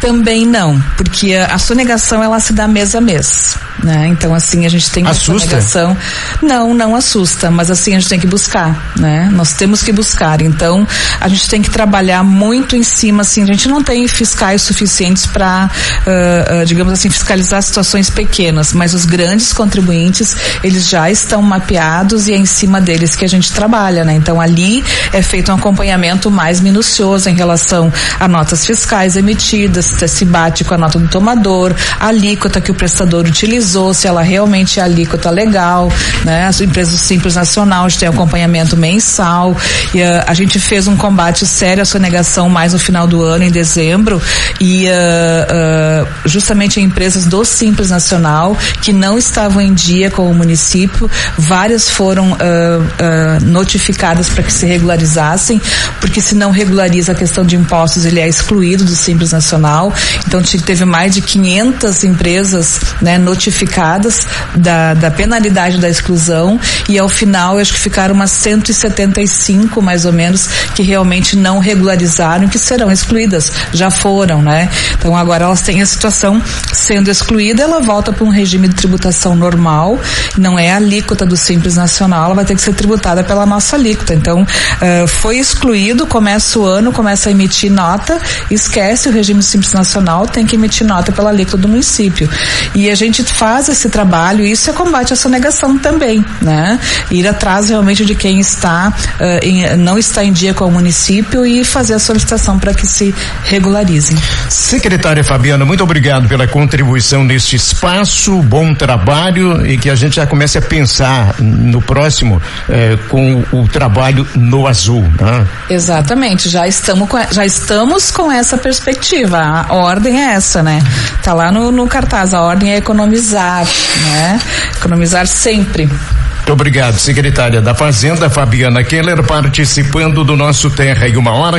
Também 0.00 0.46
não, 0.46 0.80
porque 0.96 1.34
a 1.34 1.58
sonegação 1.58 2.22
ela 2.22 2.38
se 2.38 2.52
dá 2.52 2.68
mês 2.68 2.94
a 2.94 3.00
mês, 3.00 3.56
né? 3.82 4.06
Então 4.08 4.34
assim 4.34 4.64
a 4.64 4.68
gente 4.68 4.90
tem 4.90 5.02
uma 5.02 5.10
assusta? 5.10 5.48
sonegação. 5.48 5.96
Não, 6.40 6.72
não 6.72 6.94
assusta, 6.94 7.50
mas 7.50 7.70
assim 7.70 7.96
a 7.96 7.98
gente 7.98 8.08
tem 8.08 8.20
que 8.20 8.26
buscar, 8.26 8.92
né? 8.96 9.28
Nós 9.32 9.52
temos 9.54 9.82
que 9.82 9.90
buscar. 9.90 10.40
Então 10.40 10.86
a 11.20 11.28
gente 11.28 11.48
tem 11.48 11.60
que 11.60 11.70
trabalhar 11.70 12.22
muito 12.22 12.76
em 12.76 12.82
cima, 12.82 13.22
assim 13.22 13.42
a 13.42 13.46
gente 13.46 13.68
não 13.68 13.82
tem 13.82 14.06
fiscais 14.06 14.62
suficientes 14.62 15.26
para, 15.26 15.68
uh, 16.06 16.62
uh, 16.62 16.64
digamos 16.64 16.92
assim, 16.92 17.10
fiscalizar 17.10 17.62
situações 17.62 18.08
pequenas, 18.08 18.72
mas 18.72 18.94
os 18.94 19.04
grandes 19.04 19.52
contribuintes 19.52 20.36
eles 20.62 20.88
já 20.88 21.10
estão 21.10 21.42
mapeados 21.42 22.28
e 22.28 22.32
é 22.32 22.36
em 22.36 22.46
cima 22.46 22.80
deles 22.80 23.16
que 23.16 23.24
a 23.24 23.28
gente 23.28 23.52
trabalha, 23.52 24.04
né? 24.04 24.14
Então 24.18 24.40
ali 24.40 24.84
é 25.12 25.22
feito 25.22 25.50
um 25.50 25.54
acompanhamento 25.54 26.30
mais 26.30 26.60
minucioso 26.60 27.28
em 27.28 27.34
relação 27.34 27.92
a 28.18 28.28
notas 28.28 28.66
fiscais 28.66 29.16
emitidas, 29.16 29.94
se 30.06 30.24
bate 30.24 30.64
com 30.64 30.74
a 30.74 30.78
nota 30.78 30.98
do 30.98 31.08
tomador, 31.08 31.74
a 31.98 32.08
alíquota 32.08 32.60
que 32.60 32.70
o 32.70 32.74
prestador 32.74 33.24
utilizou, 33.26 33.94
se 33.94 34.06
ela 34.06 34.22
realmente 34.22 34.80
é 34.80 34.82
alíquota 34.82 35.30
legal, 35.30 35.90
né? 36.24 36.46
As 36.46 36.60
empresas 36.60 37.00
Simples 37.00 37.34
Nacional 37.34 37.84
a 37.84 37.88
gente 37.88 38.00
tem 38.00 38.08
acompanhamento 38.08 38.76
mensal 38.76 39.56
e 39.94 40.02
uh, 40.02 40.24
a 40.26 40.34
gente 40.34 40.58
fez 40.58 40.86
um 40.86 40.96
combate 40.96 41.46
sério 41.46 41.82
à 41.82 41.86
sonegação 41.86 42.48
mais 42.48 42.72
no 42.72 42.78
final 42.78 43.06
do 43.06 43.22
ano, 43.22 43.44
em 43.44 43.50
dezembro, 43.50 44.20
e 44.60 44.86
uh, 44.86 46.04
uh, 46.04 46.08
justamente 46.24 46.80
em 46.80 46.84
empresas 46.84 47.24
do 47.24 47.44
Simples 47.44 47.90
Nacional 47.90 48.56
que 48.82 48.92
não 48.92 49.18
estavam 49.18 49.60
em 49.60 49.72
dia 49.72 50.10
com 50.10 50.30
o 50.30 50.34
município, 50.34 51.10
várias 51.36 51.88
foram 51.88 52.32
uh, 52.32 53.44
notificadas 53.44 54.07
para 54.30 54.42
que 54.42 54.52
se 54.52 54.66
regularizassem, 54.66 55.60
porque 56.00 56.20
se 56.20 56.34
não 56.34 56.50
regulariza 56.50 57.12
a 57.12 57.14
questão 57.14 57.44
de 57.44 57.56
impostos, 57.56 58.04
ele 58.04 58.20
é 58.20 58.28
excluído 58.28 58.84
do 58.84 58.96
Simples 58.96 59.32
Nacional. 59.32 59.92
Então 60.26 60.42
teve 60.42 60.84
mais 60.84 61.14
de 61.14 61.20
500 61.20 62.04
empresas 62.04 62.80
né, 63.02 63.18
notificadas 63.18 64.26
da, 64.54 64.94
da 64.94 65.10
penalidade 65.10 65.78
da 65.78 65.88
exclusão 65.88 66.58
e 66.88 66.98
ao 66.98 67.08
final 67.08 67.58
acho 67.58 67.72
que 67.72 67.78
ficaram 67.78 68.14
umas 68.14 68.30
175 68.30 69.82
mais 69.82 70.04
ou 70.04 70.12
menos 70.12 70.48
que 70.74 70.82
realmente 70.82 71.36
não 71.36 71.58
regularizaram 71.58 72.48
que 72.48 72.58
serão 72.58 72.90
excluídas. 72.90 73.52
Já 73.72 73.90
foram, 73.90 74.42
né? 74.42 74.68
Então 74.98 75.16
agora 75.16 75.44
elas 75.44 75.62
têm 75.62 75.82
a 75.82 75.86
situação 75.86 76.42
sendo 76.72 77.10
excluída, 77.10 77.62
ela 77.62 77.80
volta 77.80 78.12
para 78.12 78.24
um 78.24 78.30
regime 78.30 78.68
de 78.68 78.74
tributação 78.74 79.34
normal, 79.34 79.98
não 80.36 80.58
é 80.58 80.72
a 80.72 80.76
alíquota 80.76 81.26
do 81.26 81.36
Simples 81.36 81.76
Nacional, 81.76 82.26
ela 82.26 82.34
vai 82.34 82.44
ter 82.44 82.54
que 82.54 82.60
ser 82.62 82.74
tributada 82.74 83.22
pela 83.24 83.44
nossa 83.44 83.76
alíquota. 83.76 83.97
Então, 84.12 84.42
uh, 84.42 85.06
foi 85.06 85.38
excluído, 85.38 86.06
começa 86.06 86.58
o 86.58 86.64
ano, 86.64 86.92
começa 86.92 87.28
a 87.28 87.32
emitir 87.32 87.70
nota, 87.70 88.20
esquece 88.50 89.08
o 89.08 89.12
regime 89.12 89.42
simples 89.42 89.72
nacional, 89.72 90.26
tem 90.26 90.46
que 90.46 90.56
emitir 90.56 90.86
nota 90.86 91.12
pela 91.12 91.30
alíquota 91.30 91.56
do 91.56 91.68
município. 91.68 92.28
E 92.74 92.90
a 92.90 92.94
gente 92.94 93.22
faz 93.22 93.68
esse 93.68 93.88
trabalho, 93.88 94.44
isso 94.44 94.70
é 94.70 94.72
combate 94.72 95.12
à 95.12 95.16
sonegação 95.16 95.78
também, 95.78 96.24
né? 96.40 96.78
Ir 97.10 97.26
atrás 97.26 97.68
realmente 97.68 98.04
de 98.04 98.14
quem 98.14 98.40
está, 98.40 98.92
uh, 99.20 99.44
em, 99.44 99.76
não 99.76 99.98
está 99.98 100.24
em 100.24 100.32
dia 100.32 100.54
com 100.54 100.66
o 100.66 100.70
município 100.70 101.46
e 101.46 101.64
fazer 101.64 101.94
a 101.94 101.98
solicitação 101.98 102.58
para 102.58 102.74
que 102.74 102.86
se 102.86 103.14
regularizem. 103.44 104.16
Secretária 104.48 105.24
Fabiana, 105.24 105.64
muito 105.64 105.82
obrigado 105.82 106.28
pela 106.28 106.46
contribuição 106.46 107.24
neste 107.24 107.56
espaço, 107.56 108.42
bom 108.42 108.74
trabalho 108.74 109.66
e 109.66 109.76
que 109.76 109.90
a 109.90 109.94
gente 109.94 110.16
já 110.16 110.26
comece 110.26 110.58
a 110.58 110.62
pensar 110.62 111.34
no 111.40 111.80
próximo 111.80 112.40
eh, 112.68 112.98
com 113.08 113.44
o 113.52 113.66
trabalho 113.78 114.26
no 114.34 114.66
azul. 114.66 115.02
Né? 115.20 115.46
Exatamente, 115.70 116.48
já 116.48 116.66
estamos, 116.66 117.08
com, 117.08 117.16
já 117.30 117.46
estamos 117.46 118.10
com 118.10 118.30
essa 118.30 118.58
perspectiva. 118.58 119.38
A 119.38 119.72
ordem 119.72 120.20
é 120.20 120.32
essa, 120.32 120.64
né? 120.64 120.82
Tá 121.22 121.32
lá 121.32 121.52
no, 121.52 121.70
no 121.70 121.86
cartaz, 121.86 122.34
a 122.34 122.40
ordem 122.40 122.72
é 122.72 122.78
economizar, 122.78 123.64
né? 124.10 124.40
Economizar 124.76 125.28
sempre. 125.28 125.86
Muito 125.86 126.52
obrigado, 126.52 126.98
secretária 126.98 127.60
da 127.60 127.74
Fazenda, 127.74 128.28
Fabiana 128.28 128.82
Keller, 128.82 129.22
participando 129.22 130.24
do 130.24 130.34
nosso 130.34 130.70
Terra 130.70 131.06
em 131.06 131.16
uma 131.16 131.32
hora. 131.32 131.56